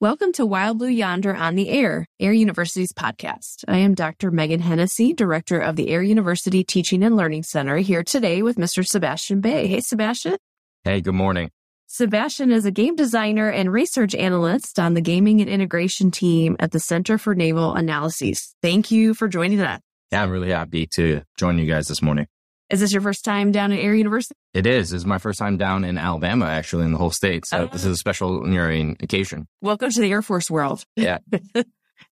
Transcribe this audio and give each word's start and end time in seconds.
Welcome 0.00 0.30
to 0.34 0.46
Wild 0.46 0.78
Blue 0.78 0.86
Yonder 0.86 1.34
on 1.34 1.56
the 1.56 1.70
Air, 1.70 2.06
Air 2.20 2.32
University's 2.32 2.92
podcast. 2.92 3.64
I 3.66 3.78
am 3.78 3.96
Dr. 3.96 4.30
Megan 4.30 4.60
Hennessy, 4.60 5.12
Director 5.12 5.58
of 5.58 5.74
the 5.74 5.88
Air 5.88 6.04
University 6.04 6.62
Teaching 6.62 7.02
and 7.02 7.16
Learning 7.16 7.42
Center, 7.42 7.78
here 7.78 8.04
today 8.04 8.42
with 8.42 8.58
Mr. 8.58 8.86
Sebastian 8.86 9.40
Bae. 9.40 9.66
Hey, 9.66 9.80
Sebastian. 9.80 10.36
Hey, 10.84 11.00
good 11.00 11.16
morning. 11.16 11.50
Sebastian 11.88 12.52
is 12.52 12.64
a 12.64 12.70
game 12.70 12.94
designer 12.94 13.50
and 13.50 13.72
research 13.72 14.14
analyst 14.14 14.78
on 14.78 14.94
the 14.94 15.00
gaming 15.00 15.40
and 15.40 15.50
integration 15.50 16.12
team 16.12 16.54
at 16.60 16.70
the 16.70 16.78
Center 16.78 17.18
for 17.18 17.34
Naval 17.34 17.74
Analyses. 17.74 18.54
Thank 18.62 18.92
you 18.92 19.14
for 19.14 19.26
joining 19.26 19.60
us. 19.60 19.80
Yeah, 20.12 20.22
I'm 20.22 20.30
really 20.30 20.52
happy 20.52 20.86
to 20.94 21.22
join 21.36 21.58
you 21.58 21.66
guys 21.66 21.88
this 21.88 22.02
morning. 22.02 22.28
Is 22.70 22.80
this 22.80 22.92
your 22.92 23.00
first 23.00 23.24
time 23.24 23.50
down 23.50 23.72
at 23.72 23.78
Air 23.78 23.94
University? 23.94 24.34
It 24.52 24.66
is. 24.66 24.90
This 24.90 24.98
is 24.98 25.06
my 25.06 25.16
first 25.16 25.38
time 25.38 25.56
down 25.56 25.84
in 25.84 25.96
Alabama, 25.96 26.44
actually, 26.46 26.84
in 26.84 26.92
the 26.92 26.98
whole 26.98 27.10
state. 27.10 27.46
So 27.46 27.66
this 27.72 27.82
is 27.82 27.92
a 27.92 27.96
special 27.96 28.42
nearing 28.42 28.98
occasion. 29.00 29.48
Welcome 29.62 29.90
to 29.90 30.00
the 30.02 30.10
Air 30.10 30.20
Force 30.20 30.50
world. 30.50 30.84
Yeah. 30.94 31.18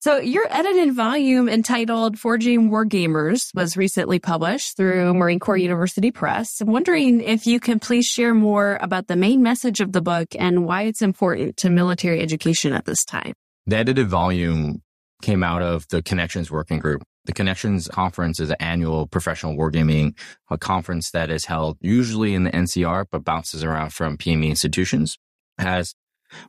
so 0.00 0.16
your 0.16 0.46
edited 0.50 0.94
volume 0.94 1.50
entitled 1.50 2.18
Forging 2.18 2.70
War 2.70 2.86
Gamers 2.86 3.54
was 3.54 3.76
recently 3.76 4.18
published 4.18 4.78
through 4.78 5.12
Marine 5.12 5.40
Corps 5.40 5.58
University 5.58 6.10
Press. 6.10 6.58
I'm 6.62 6.68
wondering 6.68 7.20
if 7.20 7.46
you 7.46 7.60
can 7.60 7.78
please 7.78 8.06
share 8.06 8.32
more 8.32 8.78
about 8.80 9.08
the 9.08 9.16
main 9.16 9.42
message 9.42 9.80
of 9.80 9.92
the 9.92 10.00
book 10.00 10.28
and 10.38 10.64
why 10.64 10.84
it's 10.84 11.02
important 11.02 11.58
to 11.58 11.68
military 11.68 12.22
education 12.22 12.72
at 12.72 12.86
this 12.86 13.04
time. 13.04 13.34
The 13.66 13.76
edited 13.76 14.08
volume 14.08 14.80
came 15.20 15.42
out 15.42 15.60
of 15.60 15.86
the 15.88 16.02
Connections 16.02 16.50
Working 16.50 16.78
Group. 16.78 17.02
The 17.26 17.32
Connections 17.32 17.88
Conference 17.88 18.38
is 18.38 18.50
an 18.50 18.56
annual 18.60 19.08
professional 19.08 19.56
wargaming 19.56 20.16
a 20.48 20.56
conference 20.56 21.10
that 21.10 21.28
is 21.28 21.44
held 21.44 21.76
usually 21.80 22.34
in 22.34 22.44
the 22.44 22.50
NCR, 22.50 23.06
but 23.10 23.24
bounces 23.24 23.64
around 23.64 23.92
from 23.92 24.16
PME 24.16 24.48
institutions. 24.48 25.18
As 25.58 25.94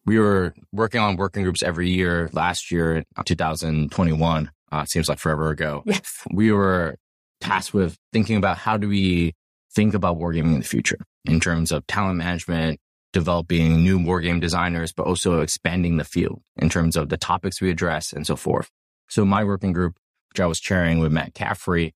we 0.06 0.20
were 0.20 0.54
working 0.72 1.02
on 1.02 1.16
working 1.16 1.44
groups 1.44 1.64
every 1.64 1.90
year 1.90 2.30
last 2.32 2.72
year, 2.72 3.04
2021, 3.26 4.52
uh, 4.72 4.86
seems 4.86 5.10
like 5.10 5.18
forever 5.18 5.50
ago. 5.50 5.82
Yes. 5.86 6.24
We 6.32 6.52
were 6.52 6.98
tasked 7.42 7.74
with 7.74 7.98
thinking 8.14 8.38
about 8.38 8.58
how 8.58 8.78
do 8.78 8.88
we 8.88 9.34
think 9.74 9.96
about 9.96 10.18
wargaming 10.18 10.54
in 10.54 10.60
the 10.60 10.66
future 10.66 11.00
in 11.26 11.40
terms 11.40 11.72
of 11.72 11.88
talent 11.88 12.18
management, 12.18 12.80
developing 13.14 13.84
new 13.84 14.00
wargame 14.00 14.40
designers, 14.40 14.92
but 14.94 15.08
also 15.08 15.42
expanding 15.42 15.98
the 15.98 16.04
field 16.04 16.42
in 16.58 16.70
terms 16.70 16.96
of 16.96 17.10
the 17.10 17.18
topics 17.18 17.62
we 17.62 17.72
address 17.72 18.14
and 18.14 18.28
so 18.28 18.36
forth. 18.36 18.70
So 19.10 19.26
my 19.26 19.44
working 19.44 19.72
group 19.72 19.98
which 20.30 20.40
I 20.40 20.46
was 20.46 20.60
chairing 20.60 21.00
with 21.00 21.12
Matt 21.12 21.34
Caffrey, 21.34 21.94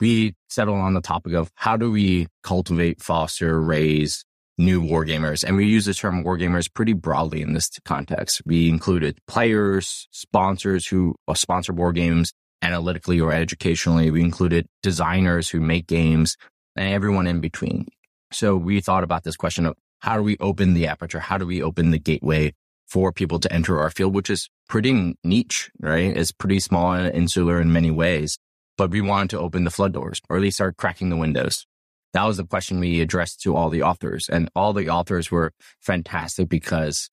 we 0.00 0.34
settled 0.48 0.78
on 0.78 0.94
the 0.94 1.00
topic 1.00 1.32
of 1.32 1.50
how 1.54 1.76
do 1.76 1.90
we 1.90 2.28
cultivate, 2.42 3.00
foster, 3.00 3.60
raise 3.60 4.24
new 4.56 4.82
wargamers. 4.82 5.44
And 5.44 5.56
we 5.56 5.66
use 5.66 5.86
the 5.86 5.94
term 5.94 6.24
wargamers 6.24 6.72
pretty 6.72 6.92
broadly 6.92 7.42
in 7.42 7.52
this 7.52 7.70
context. 7.84 8.42
We 8.44 8.68
included 8.68 9.18
players, 9.26 10.08
sponsors 10.10 10.86
who 10.86 11.14
uh, 11.28 11.34
sponsor 11.34 11.72
board 11.72 11.94
games 11.94 12.32
analytically 12.60 13.20
or 13.20 13.32
educationally. 13.32 14.10
We 14.10 14.20
included 14.20 14.66
designers 14.82 15.48
who 15.48 15.60
make 15.60 15.86
games 15.86 16.36
and 16.74 16.92
everyone 16.92 17.28
in 17.28 17.40
between. 17.40 17.86
So 18.32 18.56
we 18.56 18.80
thought 18.80 19.04
about 19.04 19.24
this 19.24 19.36
question 19.36 19.64
of 19.64 19.76
how 20.00 20.16
do 20.16 20.22
we 20.22 20.36
open 20.38 20.74
the 20.74 20.86
aperture? 20.86 21.20
How 21.20 21.38
do 21.38 21.46
we 21.46 21.62
open 21.62 21.90
the 21.90 21.98
gateway 21.98 22.52
for 22.88 23.12
people 23.12 23.38
to 23.38 23.52
enter 23.52 23.80
our 23.80 23.90
field, 23.90 24.14
which 24.14 24.30
is 24.30 24.48
pretty 24.68 25.14
niche, 25.22 25.70
right? 25.80 26.16
It's 26.16 26.32
pretty 26.32 26.60
small 26.60 26.92
and 26.92 27.14
insular 27.14 27.60
in 27.60 27.72
many 27.72 27.90
ways, 27.90 28.38
but 28.76 28.90
we 28.90 29.00
wanted 29.00 29.30
to 29.30 29.38
open 29.38 29.64
the 29.64 29.70
flood 29.70 29.92
doors 29.92 30.20
or 30.28 30.36
at 30.36 30.42
least 30.42 30.56
start 30.56 30.76
cracking 30.76 31.10
the 31.10 31.16
windows. 31.16 31.66
That 32.14 32.24
was 32.24 32.38
the 32.38 32.44
question 32.44 32.80
we 32.80 33.00
addressed 33.00 33.40
to 33.42 33.54
all 33.54 33.68
the 33.68 33.82
authors 33.82 34.28
and 34.30 34.48
all 34.56 34.72
the 34.72 34.88
authors 34.88 35.30
were 35.30 35.52
fantastic 35.80 36.48
because 36.48 37.10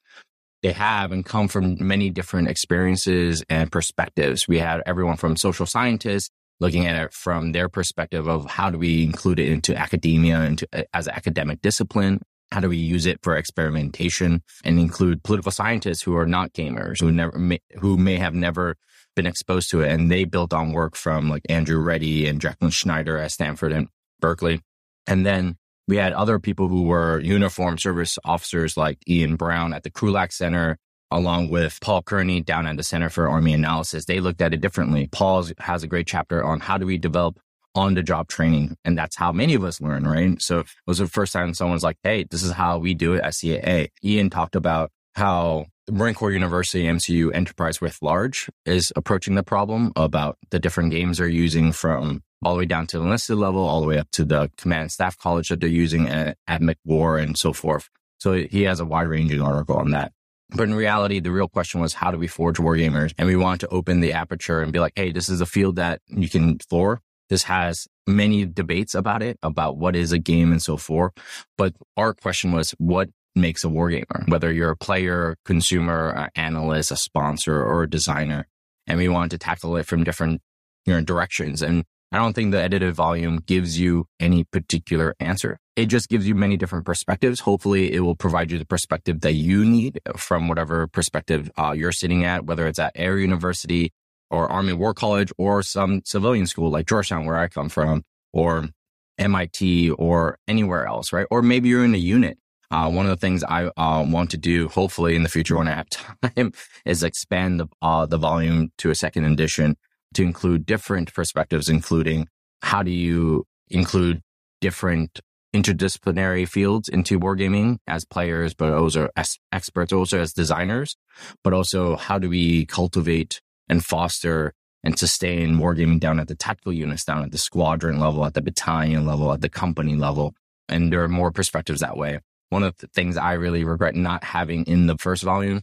they 0.63 0.71
have 0.71 1.11
and 1.11 1.25
come 1.25 1.47
from 1.47 1.85
many 1.85 2.09
different 2.09 2.47
experiences 2.47 3.43
and 3.49 3.71
perspectives. 3.71 4.47
We 4.47 4.59
had 4.59 4.81
everyone 4.85 5.17
from 5.17 5.35
social 5.35 5.65
scientists 5.65 6.29
looking 6.59 6.87
at 6.87 7.03
it 7.03 7.13
from 7.13 7.51
their 7.51 7.67
perspective 7.67 8.27
of 8.27 8.49
how 8.49 8.69
do 8.69 8.77
we 8.77 9.03
include 9.03 9.39
it 9.39 9.49
into 9.49 9.75
academia 9.75 10.41
into 10.41 10.67
uh, 10.71 10.83
as 10.93 11.07
an 11.07 11.13
academic 11.13 11.61
discipline 11.61 12.21
how 12.51 12.59
do 12.59 12.69
we 12.69 12.77
use 12.77 13.05
it 13.05 13.19
for 13.23 13.35
experimentation 13.35 14.43
and 14.63 14.79
include 14.79 15.23
political 15.23 15.51
scientists 15.51 16.01
who 16.01 16.15
are 16.15 16.25
not 16.25 16.53
gamers, 16.53 16.99
who 16.99 17.11
never, 17.11 17.37
may, 17.37 17.59
who 17.79 17.97
may 17.97 18.17
have 18.17 18.33
never 18.33 18.75
been 19.15 19.25
exposed 19.25 19.69
to 19.71 19.81
it. 19.81 19.91
And 19.91 20.11
they 20.11 20.25
built 20.25 20.53
on 20.53 20.71
work 20.71 20.95
from 20.95 21.29
like 21.29 21.43
Andrew 21.49 21.79
Reddie 21.79 22.27
and 22.27 22.39
Jacquelyn 22.39 22.71
Schneider 22.71 23.17
at 23.17 23.31
Stanford 23.31 23.71
and 23.71 23.87
Berkeley. 24.19 24.61
And 25.07 25.25
then 25.25 25.57
we 25.87 25.97
had 25.97 26.13
other 26.13 26.39
people 26.39 26.67
who 26.67 26.83
were 26.83 27.19
uniformed 27.19 27.79
service 27.79 28.17
officers 28.25 28.75
like 28.75 28.97
Ian 29.07 29.35
Brown 29.35 29.73
at 29.73 29.83
the 29.83 29.91
Krulak 29.91 30.31
Center, 30.31 30.77
along 31.11 31.49
with 31.49 31.79
Paul 31.81 32.01
Kearney 32.01 32.41
down 32.41 32.65
at 32.65 32.77
the 32.77 32.83
Center 32.83 33.09
for 33.09 33.29
Army 33.29 33.53
Analysis. 33.53 34.05
They 34.05 34.19
looked 34.19 34.41
at 34.41 34.53
it 34.53 34.61
differently. 34.61 35.07
Paul 35.11 35.45
has 35.59 35.83
a 35.83 35.87
great 35.87 36.07
chapter 36.07 36.43
on 36.43 36.59
how 36.59 36.77
do 36.77 36.85
we 36.85 36.97
develop 36.97 37.39
on 37.75 37.93
the 37.93 38.01
job 38.01 38.27
training. 38.27 38.77
And 38.83 38.97
that's 38.97 39.15
how 39.15 39.31
many 39.31 39.53
of 39.53 39.63
us 39.63 39.81
learn, 39.81 40.05
right? 40.05 40.41
So 40.41 40.59
it 40.59 40.67
was 40.87 40.97
the 40.97 41.07
first 41.07 41.33
time 41.33 41.53
someone's 41.53 41.83
like, 41.83 41.97
Hey, 42.03 42.25
this 42.29 42.41
is 42.41 42.51
how 42.51 42.77
we 42.79 42.93
do 42.93 43.13
it 43.13 43.21
at 43.21 43.33
CAA. 43.33 43.89
Ian 44.03 44.29
talked 44.29 44.55
about 44.55 44.91
how 45.15 45.67
Marine 45.91 46.15
Corps 46.15 46.31
University 46.31 46.85
MCU 46.85 47.33
Enterprise 47.33 47.79
with 47.79 47.97
Large 48.01 48.49
is 48.65 48.91
approaching 48.95 49.35
the 49.35 49.43
problem 49.43 49.91
about 49.95 50.37
the 50.49 50.59
different 50.59 50.91
games 50.91 51.19
they're 51.19 51.27
using 51.27 51.71
from 51.71 52.23
all 52.43 52.53
the 52.53 52.59
way 52.59 52.65
down 52.65 52.87
to 52.87 52.97
the 52.97 53.03
enlisted 53.03 53.37
level, 53.37 53.61
all 53.61 53.81
the 53.81 53.87
way 53.87 53.97
up 53.97 54.09
to 54.11 54.25
the 54.25 54.51
command 54.57 54.81
and 54.83 54.91
staff 54.91 55.17
college 55.17 55.49
that 55.49 55.59
they're 55.59 55.69
using 55.69 56.07
at, 56.07 56.37
at 56.47 56.61
MCWAR 56.61 57.21
and 57.21 57.37
so 57.37 57.53
forth. 57.53 57.89
So 58.17 58.33
he 58.33 58.63
has 58.63 58.79
a 58.79 58.85
wide 58.85 59.07
ranging 59.07 59.41
article 59.41 59.77
on 59.77 59.91
that. 59.91 60.11
But 60.49 60.63
in 60.63 60.75
reality, 60.75 61.19
the 61.19 61.31
real 61.31 61.47
question 61.47 61.81
was 61.81 61.93
how 61.93 62.11
do 62.11 62.17
we 62.17 62.27
forge 62.27 62.57
wargamers? 62.57 63.13
And 63.17 63.27
we 63.27 63.35
wanted 63.35 63.61
to 63.61 63.67
open 63.69 63.99
the 63.99 64.13
aperture 64.13 64.61
and 64.61 64.71
be 64.71 64.79
like, 64.79 64.93
hey, 64.95 65.11
this 65.11 65.29
is 65.29 65.41
a 65.41 65.45
field 65.45 65.77
that 65.77 66.01
you 66.07 66.29
can 66.29 66.59
floor. 66.59 67.01
This 67.29 67.43
has 67.43 67.87
many 68.07 68.45
debates 68.45 68.93
about 68.93 69.23
it, 69.23 69.37
about 69.41 69.77
what 69.77 69.95
is 69.95 70.11
a 70.11 70.19
game 70.19 70.51
and 70.51 70.61
so 70.61 70.77
forth. 70.77 71.13
But 71.57 71.73
our 71.97 72.13
question 72.13 72.51
was, 72.51 72.71
what 72.77 73.09
makes 73.35 73.63
a 73.63 73.67
wargamer? 73.67 74.27
Whether 74.29 74.51
you're 74.51 74.71
a 74.71 74.77
player, 74.77 75.35
consumer, 75.45 76.09
an 76.09 76.29
analyst, 76.35 76.91
a 76.91 76.95
sponsor, 76.95 77.61
or 77.61 77.83
a 77.83 77.89
designer. 77.89 78.47
And 78.87 78.99
we 78.99 79.09
wanted 79.09 79.31
to 79.31 79.37
tackle 79.39 79.75
it 79.77 79.85
from 79.85 80.03
different 80.03 80.41
you 80.85 80.93
know, 80.93 81.01
directions. 81.01 81.61
And 81.61 81.83
I 82.11 82.17
don't 82.17 82.33
think 82.33 82.51
the 82.51 82.61
edited 82.61 82.93
volume 82.93 83.39
gives 83.45 83.79
you 83.79 84.05
any 84.19 84.43
particular 84.45 85.15
answer. 85.19 85.57
It 85.75 85.87
just 85.87 86.07
gives 86.07 86.27
you 86.27 86.35
many 86.35 86.55
different 86.55 86.85
perspectives. 86.85 87.41
Hopefully, 87.41 87.91
it 87.91 88.01
will 88.01 88.15
provide 88.15 88.51
you 88.51 88.59
the 88.59 88.65
perspective 88.65 89.21
that 89.21 89.33
you 89.33 89.65
need 89.65 89.99
from 90.15 90.47
whatever 90.47 90.87
perspective 90.87 91.51
uh, 91.57 91.73
you're 91.75 91.91
sitting 91.91 92.23
at, 92.23 92.45
whether 92.45 92.67
it's 92.67 92.79
at 92.79 92.93
Air 92.95 93.17
University, 93.17 93.91
or 94.29 94.51
Army 94.51 94.73
War 94.73 94.93
College 94.93 95.31
or 95.37 95.63
some 95.63 96.01
civilian 96.05 96.47
school 96.47 96.69
like 96.69 96.87
Georgetown, 96.87 97.25
where 97.25 97.37
I 97.37 97.47
come 97.47 97.69
from, 97.69 98.03
or 98.33 98.69
MIT 99.17 99.91
or 99.91 100.37
anywhere 100.47 100.85
else, 100.85 101.13
right? 101.13 101.27
Or 101.31 101.41
maybe 101.41 101.69
you're 101.69 101.85
in 101.85 101.95
a 101.95 101.99
unit. 101.99 102.37
Uh, 102.71 102.89
one 102.89 103.05
of 103.05 103.11
the 103.11 103.17
things 103.17 103.43
I 103.43 103.65
uh, 103.77 104.03
want 104.07 104.31
to 104.31 104.37
do, 104.37 104.67
hopefully 104.67 105.15
in 105.15 105.23
the 105.23 105.29
future 105.29 105.55
when 105.57 105.67
I 105.67 105.75
have 105.75 105.87
time, 106.23 106.51
is 106.85 107.03
expand 107.03 107.59
the 107.59 107.67
uh, 107.81 108.05
the 108.05 108.17
volume 108.17 108.71
to 108.79 108.89
a 108.89 108.95
second 108.95 109.25
edition 109.25 109.77
to 110.15 110.23
include 110.23 110.65
different 110.65 111.13
perspectives, 111.13 111.69
including 111.69 112.27
how 112.61 112.83
do 112.83 112.91
you 112.91 113.45
include 113.69 114.21
different 114.61 115.21
interdisciplinary 115.55 116.47
fields 116.47 116.89
into 116.89 117.19
wargaming 117.19 117.77
as 117.87 118.03
players, 118.03 118.53
but 118.53 118.73
also 118.73 119.09
as 119.15 119.37
experts, 119.51 119.93
also 119.93 120.19
as 120.19 120.33
designers, 120.33 120.97
but 121.43 121.53
also 121.53 121.95
how 121.95 122.19
do 122.19 122.29
we 122.29 122.65
cultivate 122.65 123.41
and 123.67 123.83
foster 123.83 124.53
and 124.83 124.97
sustain 124.97 125.57
wargaming 125.57 125.99
down 125.99 126.19
at 126.19 126.27
the 126.27 126.35
tactical 126.35 126.71
units, 126.71 127.03
down 127.03 127.23
at 127.23 127.31
the 127.31 127.37
squadron 127.37 127.99
level, 127.99 128.23
at 128.25 128.35
the 128.35 128.41
battalion 128.41 129.05
level, 129.05 129.33
at 129.33 129.41
the 129.41 129.49
company 129.49 129.95
level. 129.95 130.33
And 130.69 130.93
there 130.93 131.03
are 131.03 131.09
more 131.09 131.31
perspectives 131.31 131.81
that 131.81 131.97
way. 131.97 132.19
One 132.49 132.63
of 132.63 132.77
the 132.77 132.87
things 132.87 133.17
I 133.17 133.33
really 133.33 133.63
regret 133.63 133.95
not 133.95 134.23
having 134.23 134.65
in 134.65 134.85
the 134.85 134.97
first 134.97 135.23
volume 135.23 135.61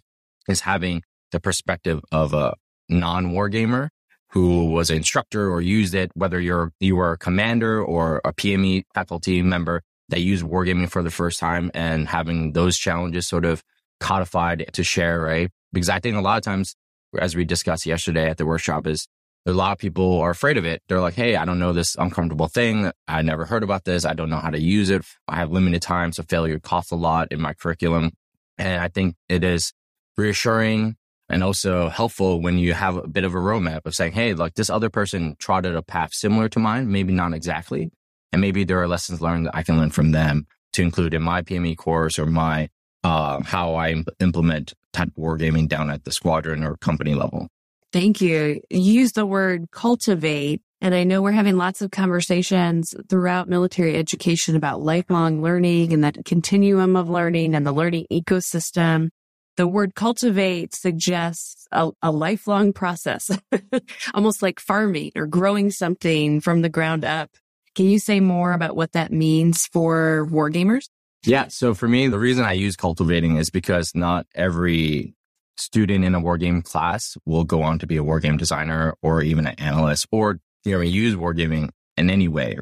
is 0.49 0.61
having 0.61 1.03
the 1.31 1.41
perspective 1.41 2.01
of 2.11 2.35
a 2.35 2.55
non 2.89 3.33
wargamer 3.33 3.89
who 4.31 4.71
was 4.71 4.91
an 4.91 4.97
instructor 4.97 5.51
or 5.51 5.61
used 5.61 5.95
it, 5.95 6.11
whether 6.15 6.41
you're, 6.41 6.73
you 6.81 6.97
were 6.97 7.13
a 7.13 7.19
commander 7.19 7.83
or 7.83 8.21
a 8.25 8.33
PME 8.33 8.85
faculty 8.95 9.43
member 9.43 9.83
that 10.09 10.21
used 10.21 10.45
wargaming 10.45 10.91
for 10.91 11.03
the 11.03 11.11
first 11.11 11.39
time 11.39 11.71
and 11.75 12.09
having 12.09 12.53
those 12.53 12.77
challenges 12.77 13.29
sort 13.29 13.45
of 13.45 13.63
codified 14.01 14.69
to 14.73 14.83
share, 14.83 15.21
right? 15.21 15.51
Because 15.73 15.89
I 15.89 16.01
think 16.01 16.17
a 16.17 16.21
lot 16.21 16.39
of 16.39 16.43
times 16.43 16.75
as 17.19 17.37
we 17.37 17.45
discussed 17.45 17.87
yesterday 17.87 18.29
at 18.29 18.39
the 18.39 18.47
workshop, 18.47 18.87
is 18.87 19.07
a 19.47 19.53
lot 19.53 19.73
of 19.73 19.79
people 19.79 20.21
are 20.21 20.31
afraid 20.31 20.57
of 20.57 20.65
it. 20.65 20.83
They're 20.89 21.01
like, 21.01 21.15
Hey, 21.15 21.37
I 21.37 21.45
don't 21.45 21.59
know 21.59 21.73
this 21.73 21.97
uncomfortable 21.97 22.49
thing. 22.49 22.91
I 23.09 23.23
never 23.23 23.45
heard 23.45 23.63
about 23.63 23.85
this. 23.85 24.05
I 24.05 24.15
don't 24.15 24.31
know 24.31 24.39
how 24.39 24.51
to 24.51 24.61
use 24.61 24.91
it. 24.91 25.03
I 25.27 25.37
have 25.37 25.51
limited 25.51 25.83
time. 25.83 26.13
So 26.13 26.23
failure 26.23 26.59
costs 26.59 26.93
a 26.93 26.97
lot 26.97 27.29
in 27.33 27.41
my 27.41 27.55
curriculum. 27.55 28.13
And 28.59 28.81
I 28.81 28.89
think 28.89 29.17
it 29.29 29.43
is 29.43 29.73
reassuring 30.17 30.97
and 31.29 31.43
also 31.43 31.89
helpful 31.89 32.41
when 32.41 32.59
you 32.59 32.75
have 32.75 32.97
a 32.97 33.09
bit 33.09 33.25
of 33.25 33.35
a 33.35 33.39
roadmap 33.39 33.87
of 33.87 33.95
saying, 33.95 34.13
Hey, 34.13 34.35
like 34.35 34.55
this 34.55 34.71
other 34.71 34.91
person 34.91 35.35
trotted 35.39 35.75
a 35.75 35.83
path 35.83 36.11
similar 36.13 36.49
to 36.51 36.59
mine, 36.59 36.93
maybe 36.93 37.13
not 37.13 37.35
exactly. 37.35 37.91
And 38.33 38.41
maybe 38.41 38.65
there 38.65 38.81
are 38.81 38.89
lessons 38.89 39.21
learned 39.21 39.47
that 39.47 39.57
I 39.57 39.63
can 39.63 39.79
learn 39.79 39.91
from 39.91 40.13
them 40.13 40.47
to 40.75 40.83
include 40.83 41.15
in 41.15 41.23
my 41.23 41.43
PME 41.43 41.77
course 41.77 42.19
or 42.19 42.27
my 42.27 42.69
uh, 43.05 43.43
how 43.43 43.75
I 43.75 43.89
imp- 43.91 44.09
implement 44.21 44.75
type 44.93 45.11
wargaming 45.19 45.69
down 45.69 45.91
at 45.91 46.05
the 46.05 46.13
squadron 46.13 46.63
or 46.63 46.77
company 46.77 47.15
level. 47.15 47.49
Thank 47.93 48.21
you. 48.21 48.61
You 48.71 48.93
use 49.01 49.13
the 49.13 49.27
word 49.27 49.71
cultivate. 49.71 50.63
And 50.81 50.95
I 50.95 51.05
know 51.05 51.23
we're 51.23 51.33
having 51.33 51.57
lots 51.57 51.81
of 51.81 51.93
conversations 51.93 52.93
throughout 53.09 53.49
military 53.49 53.97
education 53.97 54.57
about 54.57 54.83
lifelong 54.83 55.41
learning 55.43 55.93
and 55.93 56.03
that 56.03 56.25
continuum 56.25 56.97
of 56.97 57.09
learning 57.09 57.55
and 57.55 57.65
the 57.65 57.73
learning 57.73 58.07
ecosystem. 58.11 59.11
The 59.57 59.69
word 59.69 59.95
cultivate 59.95 60.75
suggests 60.75 61.69
a, 61.71 61.91
a 62.03 62.11
lifelong 62.11 62.73
process, 62.73 63.31
almost 64.15 64.43
like 64.43 64.59
farming 64.59 65.13
or 65.15 65.27
growing 65.27 65.71
something 65.71 66.41
from 66.41 66.63
the 66.63 66.71
ground 66.71 67.05
up. 67.05 67.31
Can 67.75 67.87
you 67.87 67.99
say 67.99 68.21
more 68.21 68.53
about 68.53 68.75
what 68.75 68.93
that 68.93 69.13
means 69.13 69.67
for 69.67 70.27
wargamers? 70.31 70.89
Yeah. 71.25 71.49
So 71.49 71.75
for 71.75 71.89
me, 71.89 72.09
the 72.09 72.19
reason 72.19 72.45
I 72.45 72.53
use 72.53 72.77
cultivating 72.77 73.37
is 73.37 73.51
because 73.51 73.93
not 73.95 74.27
every 74.35 75.15
student 75.57 76.05
in 76.05 76.15
a 76.15 76.21
wargame 76.21 76.65
class 76.65 77.17
will 77.27 77.45
go 77.45 77.63
on 77.63 77.79
to 77.79 77.87
be 77.87 77.97
a 77.97 78.03
wargame 78.03 78.39
designer 78.39 78.95
or 79.03 79.23
even 79.23 79.47
an 79.47 79.55
analyst 79.59 80.07
or 80.11 80.41
you 80.65 80.73
know 80.73 80.81
use 80.81 81.15
wargaming 81.15 81.71
in 81.97 82.11
any 82.11 82.29
way. 82.29 82.59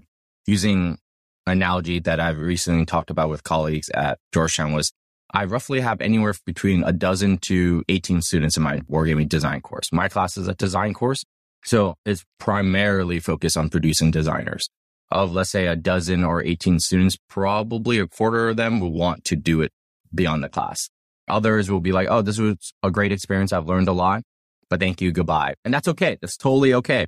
Using 0.47 0.99
analogy 1.47 2.01
that 2.01 2.21
I've 2.21 2.39
recently 2.39 2.85
talked 2.85 3.11
about 3.11 3.31
with 3.31 3.45
colleagues 3.45 3.89
at 3.91 4.19
Georgetown 4.33 4.73
was 4.73 4.93
I 5.33 5.45
roughly 5.45 5.81
have 5.81 6.01
anywhere 6.01 6.35
between 6.45 6.83
a 6.83 6.93
dozen 6.93 7.39
to 7.39 7.85
18 7.89 8.21
students 8.21 8.57
in 8.57 8.63
my 8.63 8.81
wargaming 8.91 9.29
design 9.29 9.61
course. 9.61 9.93
My 9.93 10.09
class 10.09 10.37
is 10.37 10.49
a 10.49 10.55
design 10.55 10.93
course. 10.93 11.25
So 11.65 11.95
it's 12.05 12.25
primarily 12.39 13.21
focused 13.21 13.57
on 13.57 13.69
producing 13.69 14.11
designers. 14.11 14.69
Of 15.11 15.33
let's 15.33 15.51
say 15.51 15.67
a 15.67 15.75
dozen 15.75 16.23
or 16.23 16.43
18 16.43 16.79
students, 16.79 17.17
probably 17.29 17.99
a 17.99 18.07
quarter 18.07 18.49
of 18.49 18.57
them 18.57 18.79
will 18.79 18.93
want 18.93 19.25
to 19.25 19.37
do 19.37 19.61
it 19.61 19.73
beyond 20.15 20.45
the 20.45 20.49
class. 20.49 20.89
Others 21.29 21.71
will 21.71 21.81
be 21.81 21.93
like, 21.93 22.09
Oh, 22.09 22.23
this 22.23 22.39
was 22.39 22.73
a 22.83 22.91
great 22.91 23.13
experience. 23.13 23.53
I've 23.53 23.67
learned 23.67 23.89
a 23.89 23.93
lot, 23.93 24.23
but 24.69 24.81
thank 24.81 25.01
you. 25.01 25.11
Goodbye. 25.11 25.55
And 25.65 25.75
that's 25.75 25.89
okay. 25.89 26.17
That's 26.21 26.37
totally 26.37 26.75
okay 26.75 27.07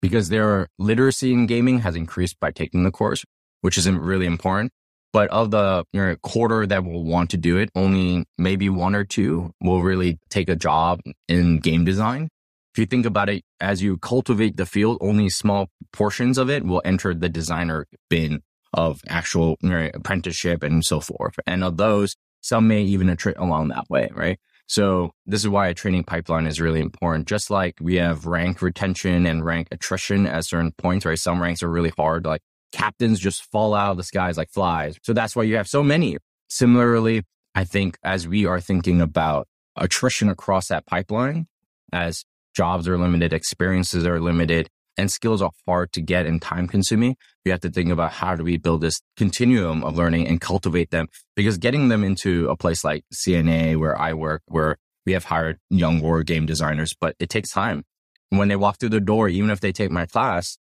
because 0.00 0.28
their 0.28 0.68
literacy 0.78 1.32
in 1.32 1.46
gaming 1.46 1.80
has 1.80 1.96
increased 1.96 2.38
by 2.40 2.50
taking 2.50 2.84
the 2.84 2.90
course, 2.90 3.24
which 3.60 3.78
is 3.78 3.88
really 3.90 4.26
important. 4.26 4.72
But 5.12 5.28
of 5.30 5.50
the 5.50 5.84
you 5.92 6.00
know, 6.00 6.16
quarter 6.22 6.66
that 6.66 6.84
will 6.84 7.04
want 7.04 7.30
to 7.30 7.36
do 7.36 7.56
it, 7.56 7.70
only 7.74 8.24
maybe 8.38 8.68
one 8.68 8.94
or 8.94 9.04
two 9.04 9.52
will 9.60 9.82
really 9.82 10.18
take 10.28 10.48
a 10.48 10.54
job 10.54 11.00
in 11.26 11.58
game 11.58 11.84
design. 11.84 12.28
If 12.72 12.78
you 12.78 12.86
think 12.86 13.06
about 13.06 13.28
it, 13.28 13.42
as 13.60 13.82
you 13.82 13.98
cultivate 13.98 14.56
the 14.56 14.66
field, 14.66 14.98
only 15.00 15.28
small 15.28 15.68
portions 15.92 16.38
of 16.38 16.48
it 16.48 16.64
will 16.64 16.82
enter 16.84 17.14
the 17.14 17.28
designer 17.28 17.86
bin 18.08 18.42
of 18.72 19.00
actual 19.08 19.56
apprenticeship 19.62 20.62
and 20.62 20.84
so 20.84 21.00
forth. 21.00 21.34
And 21.46 21.64
of 21.64 21.76
those, 21.76 22.14
some 22.40 22.68
may 22.68 22.82
even 22.82 23.08
attrit 23.08 23.38
along 23.38 23.68
that 23.68 23.90
way, 23.90 24.08
right? 24.14 24.38
So 24.66 25.10
this 25.26 25.40
is 25.40 25.48
why 25.48 25.66
a 25.66 25.74
training 25.74 26.04
pipeline 26.04 26.46
is 26.46 26.60
really 26.60 26.78
important. 26.80 27.26
Just 27.26 27.50
like 27.50 27.74
we 27.80 27.96
have 27.96 28.26
rank 28.26 28.62
retention 28.62 29.26
and 29.26 29.44
rank 29.44 29.66
attrition 29.72 30.28
at 30.28 30.44
certain 30.44 30.70
points, 30.78 31.04
right? 31.04 31.18
Some 31.18 31.42
ranks 31.42 31.64
are 31.64 31.68
really 31.68 31.92
hard, 31.96 32.24
like 32.24 32.42
captains 32.70 33.18
just 33.18 33.42
fall 33.50 33.74
out 33.74 33.90
of 33.90 33.96
the 33.96 34.04
skies 34.04 34.36
like 34.36 34.50
flies. 34.50 34.96
So 35.02 35.12
that's 35.12 35.34
why 35.34 35.42
you 35.42 35.56
have 35.56 35.66
so 35.66 35.82
many. 35.82 36.18
Similarly, 36.48 37.24
I 37.52 37.64
think 37.64 37.98
as 38.04 38.28
we 38.28 38.46
are 38.46 38.60
thinking 38.60 39.00
about 39.00 39.48
attrition 39.74 40.28
across 40.28 40.68
that 40.68 40.86
pipeline, 40.86 41.48
as 41.92 42.24
jobs 42.54 42.88
are 42.88 42.98
limited, 42.98 43.32
experiences 43.32 44.06
are 44.06 44.20
limited, 44.20 44.68
and 44.96 45.10
skills 45.10 45.40
are 45.40 45.50
hard 45.66 45.92
to 45.92 46.02
get 46.02 46.26
and 46.26 46.42
time 46.42 46.66
consuming, 46.66 47.16
we 47.44 47.50
have 47.50 47.60
to 47.60 47.70
think 47.70 47.90
about 47.90 48.12
how 48.12 48.34
do 48.36 48.44
we 48.44 48.58
build 48.58 48.82
this 48.82 49.00
continuum 49.16 49.82
of 49.82 49.96
learning 49.96 50.26
and 50.28 50.40
cultivate 50.40 50.90
them 50.90 51.06
because 51.36 51.58
getting 51.58 51.88
them 51.88 52.04
into 52.04 52.48
a 52.48 52.56
place 52.56 52.84
like 52.84 53.04
CNA 53.14 53.76
where 53.78 53.98
I 53.98 54.12
work, 54.12 54.42
where 54.46 54.76
we 55.06 55.12
have 55.12 55.24
hired 55.24 55.58
young 55.70 56.00
war 56.00 56.22
game 56.22 56.46
designers, 56.46 56.94
but 57.00 57.16
it 57.18 57.30
takes 57.30 57.50
time. 57.50 57.84
When 58.28 58.48
they 58.48 58.56
walk 58.56 58.78
through 58.78 58.90
the 58.90 59.00
door, 59.00 59.28
even 59.28 59.50
if 59.50 59.60
they 59.60 59.72
take 59.72 59.90
my 59.90 60.06
class, 60.06 60.58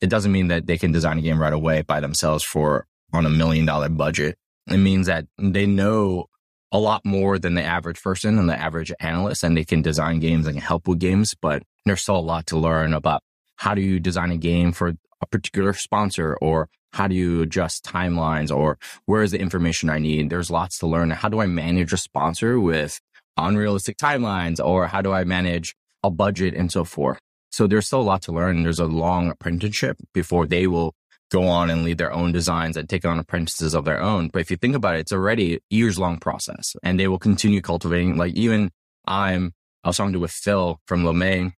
it 0.00 0.10
doesn't 0.10 0.32
mean 0.32 0.48
that 0.48 0.66
they 0.66 0.78
can 0.78 0.92
design 0.92 1.18
a 1.18 1.22
game 1.22 1.40
right 1.40 1.52
away 1.52 1.82
by 1.82 2.00
themselves 2.00 2.44
for 2.44 2.86
on 3.12 3.26
a 3.26 3.30
million 3.30 3.64
dollar 3.64 3.88
budget. 3.88 4.36
It 4.68 4.76
means 4.76 5.06
that 5.06 5.26
they 5.38 5.66
know 5.66 6.26
a 6.72 6.78
lot 6.78 7.04
more 7.04 7.38
than 7.38 7.54
the 7.54 7.62
average 7.62 8.02
person 8.02 8.38
and 8.38 8.48
the 8.48 8.58
average 8.58 8.92
analyst, 8.98 9.44
and 9.44 9.56
they 9.56 9.64
can 9.64 9.82
design 9.82 10.18
games 10.18 10.46
and 10.46 10.58
help 10.58 10.88
with 10.88 10.98
games, 10.98 11.34
but 11.40 11.62
there's 11.84 12.02
still 12.02 12.16
a 12.16 12.20
lot 12.20 12.46
to 12.46 12.58
learn 12.58 12.94
about 12.94 13.22
how 13.56 13.74
do 13.74 13.82
you 13.82 14.00
design 14.00 14.32
a 14.32 14.36
game 14.36 14.72
for 14.72 14.94
a 15.20 15.26
particular 15.26 15.72
sponsor 15.74 16.36
or 16.40 16.68
how 16.94 17.06
do 17.06 17.14
you 17.14 17.42
adjust 17.42 17.84
timelines 17.84 18.54
or 18.54 18.78
where 19.06 19.22
is 19.22 19.30
the 19.30 19.40
information 19.40 19.88
I 19.88 19.98
need? 19.98 20.30
There's 20.30 20.50
lots 20.50 20.78
to 20.78 20.86
learn. 20.86 21.10
How 21.10 21.28
do 21.28 21.40
I 21.40 21.46
manage 21.46 21.92
a 21.92 21.96
sponsor 21.96 22.58
with 22.58 23.00
unrealistic 23.36 23.96
timelines 23.98 24.64
or 24.64 24.88
how 24.88 25.00
do 25.00 25.12
I 25.12 25.24
manage 25.24 25.74
a 26.02 26.10
budget 26.10 26.54
and 26.54 26.72
so 26.72 26.84
forth? 26.84 27.18
So 27.50 27.66
there's 27.66 27.86
still 27.86 28.00
a 28.00 28.02
lot 28.02 28.22
to 28.22 28.32
learn. 28.32 28.62
There's 28.62 28.78
a 28.78 28.86
long 28.86 29.30
apprenticeship 29.30 29.98
before 30.12 30.46
they 30.46 30.66
will 30.66 30.94
go 31.32 31.48
on 31.48 31.70
and 31.70 31.82
lead 31.82 31.96
their 31.96 32.12
own 32.12 32.30
designs 32.30 32.76
and 32.76 32.88
take 32.88 33.06
on 33.06 33.18
apprentices 33.18 33.74
of 33.74 33.86
their 33.86 34.00
own. 34.00 34.28
But 34.28 34.40
if 34.40 34.50
you 34.50 34.58
think 34.58 34.76
about 34.76 34.96
it, 34.96 35.00
it's 35.00 35.12
already 35.12 35.54
a 35.54 35.58
years 35.70 35.98
long 35.98 36.18
process 36.18 36.76
and 36.82 37.00
they 37.00 37.08
will 37.08 37.18
continue 37.18 37.62
cultivating. 37.62 38.18
Like 38.18 38.34
even 38.34 38.70
I'm, 39.06 39.54
I 39.82 39.88
was 39.88 39.96
talking 39.96 40.12
to 40.12 40.18
with 40.18 40.30
Phil 40.30 40.78
from 40.86 41.04
LeMay 41.04 41.52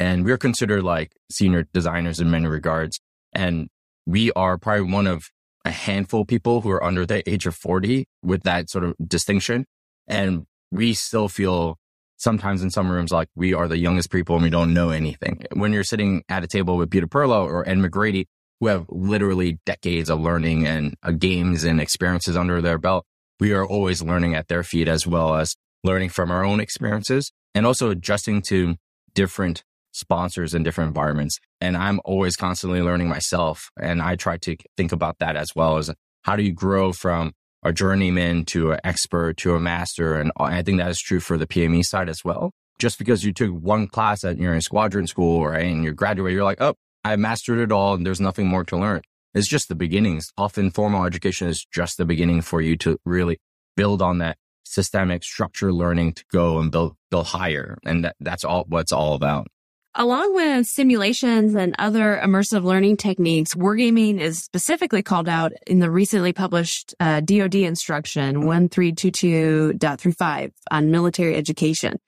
and 0.00 0.24
we're 0.24 0.36
considered 0.36 0.82
like 0.82 1.12
senior 1.30 1.64
designers 1.72 2.18
in 2.18 2.28
many 2.30 2.48
regards. 2.48 3.00
And 3.32 3.68
we 4.04 4.32
are 4.32 4.58
probably 4.58 4.92
one 4.92 5.06
of 5.06 5.30
a 5.64 5.70
handful 5.70 6.22
of 6.22 6.26
people 6.26 6.62
who 6.62 6.70
are 6.70 6.82
under 6.82 7.06
the 7.06 7.28
age 7.30 7.46
of 7.46 7.54
40 7.54 8.08
with 8.24 8.42
that 8.42 8.68
sort 8.68 8.82
of 8.82 8.96
distinction. 9.06 9.64
And 10.08 10.46
we 10.72 10.92
still 10.92 11.28
feel 11.28 11.78
sometimes 12.16 12.62
in 12.62 12.70
some 12.70 12.90
rooms 12.90 13.12
like 13.12 13.28
we 13.36 13.54
are 13.54 13.68
the 13.68 13.78
youngest 13.78 14.10
people 14.10 14.34
and 14.34 14.42
we 14.42 14.50
don't 14.50 14.74
know 14.74 14.90
anything. 14.90 15.44
When 15.52 15.72
you're 15.72 15.84
sitting 15.84 16.24
at 16.28 16.42
a 16.42 16.48
table 16.48 16.76
with 16.76 16.90
Peter 16.90 17.06
Perla 17.06 17.44
or 17.44 17.68
Ed 17.68 17.78
McGrady, 17.78 18.26
who 18.60 18.66
have 18.66 18.86
literally 18.88 19.58
decades 19.64 20.10
of 20.10 20.20
learning 20.20 20.66
and 20.66 20.94
uh, 21.02 21.10
games 21.10 21.64
and 21.64 21.80
experiences 21.80 22.36
under 22.36 22.60
their 22.60 22.78
belt, 22.78 23.04
we 23.40 23.52
are 23.52 23.66
always 23.66 24.02
learning 24.02 24.34
at 24.34 24.48
their 24.48 24.62
feet 24.62 24.86
as 24.86 25.06
well 25.06 25.34
as 25.34 25.56
learning 25.82 26.10
from 26.10 26.30
our 26.30 26.44
own 26.44 26.60
experiences 26.60 27.32
and 27.54 27.66
also 27.66 27.90
adjusting 27.90 28.42
to 28.42 28.76
different 29.14 29.64
sponsors 29.92 30.54
and 30.54 30.64
different 30.64 30.88
environments. 30.88 31.38
And 31.60 31.76
I'm 31.76 32.00
always 32.04 32.36
constantly 32.36 32.82
learning 32.82 33.08
myself. 33.08 33.70
And 33.80 34.00
I 34.00 34.16
try 34.16 34.36
to 34.38 34.56
think 34.76 34.92
about 34.92 35.18
that 35.18 35.36
as 35.36 35.48
well 35.56 35.78
as 35.78 35.90
how 36.22 36.36
do 36.36 36.42
you 36.42 36.52
grow 36.52 36.92
from 36.92 37.32
a 37.62 37.72
journeyman 37.72 38.44
to 38.46 38.72
an 38.72 38.80
expert 38.84 39.36
to 39.38 39.54
a 39.54 39.60
master. 39.60 40.14
And 40.14 40.32
I 40.36 40.62
think 40.62 40.78
that 40.78 40.90
is 40.90 41.00
true 41.00 41.20
for 41.20 41.36
the 41.36 41.46
PME 41.46 41.84
side 41.84 42.08
as 42.08 42.24
well. 42.24 42.52
Just 42.78 42.98
because 42.98 43.24
you 43.24 43.32
took 43.32 43.50
one 43.50 43.88
class 43.88 44.24
at 44.24 44.38
your 44.38 44.58
squadron 44.60 45.06
school, 45.06 45.46
right, 45.46 45.66
and 45.66 45.84
you 45.84 45.92
graduate, 45.92 46.32
you're 46.32 46.44
like, 46.44 46.62
oh, 46.62 46.74
I 47.04 47.16
mastered 47.16 47.58
it 47.58 47.72
all 47.72 47.94
and 47.94 48.04
there's 48.04 48.20
nothing 48.20 48.46
more 48.46 48.64
to 48.64 48.76
learn. 48.76 49.02
It's 49.34 49.48
just 49.48 49.68
the 49.68 49.74
beginnings. 49.74 50.32
Often 50.36 50.72
formal 50.72 51.04
education 51.04 51.48
is 51.48 51.64
just 51.64 51.98
the 51.98 52.04
beginning 52.04 52.42
for 52.42 52.60
you 52.60 52.76
to 52.78 52.98
really 53.04 53.38
build 53.76 54.02
on 54.02 54.18
that 54.18 54.36
systemic 54.64 55.24
structure 55.24 55.72
learning 55.72 56.14
to 56.14 56.24
go 56.32 56.58
and 56.58 56.70
build, 56.70 56.96
build 57.10 57.26
higher. 57.26 57.78
And 57.84 58.04
that, 58.04 58.16
that's 58.20 58.44
all 58.44 58.64
what's 58.68 58.92
all 58.92 59.14
about. 59.14 59.48
Along 59.96 60.36
with 60.36 60.68
simulations 60.68 61.56
and 61.56 61.74
other 61.76 62.20
immersive 62.22 62.62
learning 62.62 62.96
techniques, 62.96 63.54
wargaming 63.54 64.20
is 64.20 64.38
specifically 64.38 65.02
called 65.02 65.28
out 65.28 65.50
in 65.66 65.80
the 65.80 65.90
recently 65.90 66.32
published 66.32 66.94
uh, 67.00 67.18
DoD 67.18 67.56
instruction 67.56 68.44
1322.35 68.44 70.52
on 70.70 70.92
military 70.92 71.34
education. 71.34 71.98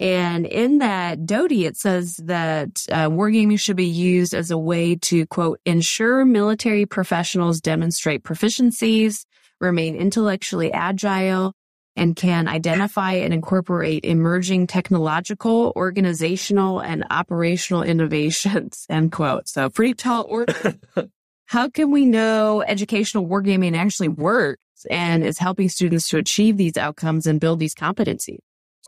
And 0.00 0.46
in 0.46 0.78
that 0.78 1.26
DoD, 1.26 1.52
it 1.52 1.76
says 1.76 2.16
that 2.24 2.70
uh, 2.90 3.10
wargaming 3.10 3.60
should 3.60 3.76
be 3.76 3.84
used 3.84 4.32
as 4.32 4.50
a 4.50 4.56
way 4.56 4.96
to, 4.96 5.26
quote, 5.26 5.60
ensure 5.66 6.24
military 6.24 6.86
professionals 6.86 7.60
demonstrate 7.60 8.22
proficiencies, 8.22 9.26
remain 9.60 9.94
intellectually 9.94 10.72
agile, 10.72 11.52
and 11.96 12.16
can 12.16 12.48
identify 12.48 13.12
and 13.12 13.34
incorporate 13.34 14.06
emerging 14.06 14.68
technological, 14.68 15.74
organizational, 15.76 16.80
and 16.80 17.04
operational 17.10 17.82
innovations, 17.82 18.86
end 18.88 19.12
quote. 19.12 19.48
So 19.48 19.68
pretty 19.68 19.92
tall 19.92 20.24
order. 20.26 20.54
How 21.44 21.68
can 21.68 21.90
we 21.90 22.06
know 22.06 22.62
educational 22.62 23.26
wargaming 23.26 23.76
actually 23.76 24.08
works 24.08 24.62
and 24.88 25.24
is 25.24 25.38
helping 25.38 25.68
students 25.68 26.08
to 26.08 26.16
achieve 26.16 26.56
these 26.56 26.78
outcomes 26.78 27.26
and 27.26 27.38
build 27.38 27.58
these 27.58 27.74
competencies? 27.74 28.38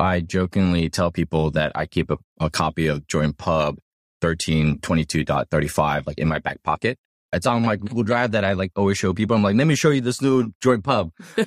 I 0.00 0.20
jokingly 0.20 0.88
tell 0.88 1.10
people 1.10 1.50
that 1.52 1.72
I 1.74 1.86
keep 1.86 2.10
a, 2.10 2.18
a 2.40 2.50
copy 2.50 2.86
of 2.86 3.06
Joint 3.06 3.38
Pub 3.38 3.78
1322.35 4.22 6.06
like 6.06 6.18
in 6.18 6.28
my 6.28 6.38
back 6.38 6.62
pocket. 6.62 6.98
It's 7.32 7.46
on 7.46 7.62
my 7.62 7.76
Google 7.76 8.02
Drive 8.02 8.32
that 8.32 8.44
I 8.44 8.52
like 8.52 8.72
always 8.76 8.98
show 8.98 9.14
people. 9.14 9.36
I'm 9.36 9.42
like, 9.42 9.56
let 9.56 9.66
me 9.66 9.74
show 9.74 9.90
you 9.90 10.00
this 10.00 10.20
new 10.20 10.52
Joint 10.60 10.84
Pub. 10.84 11.10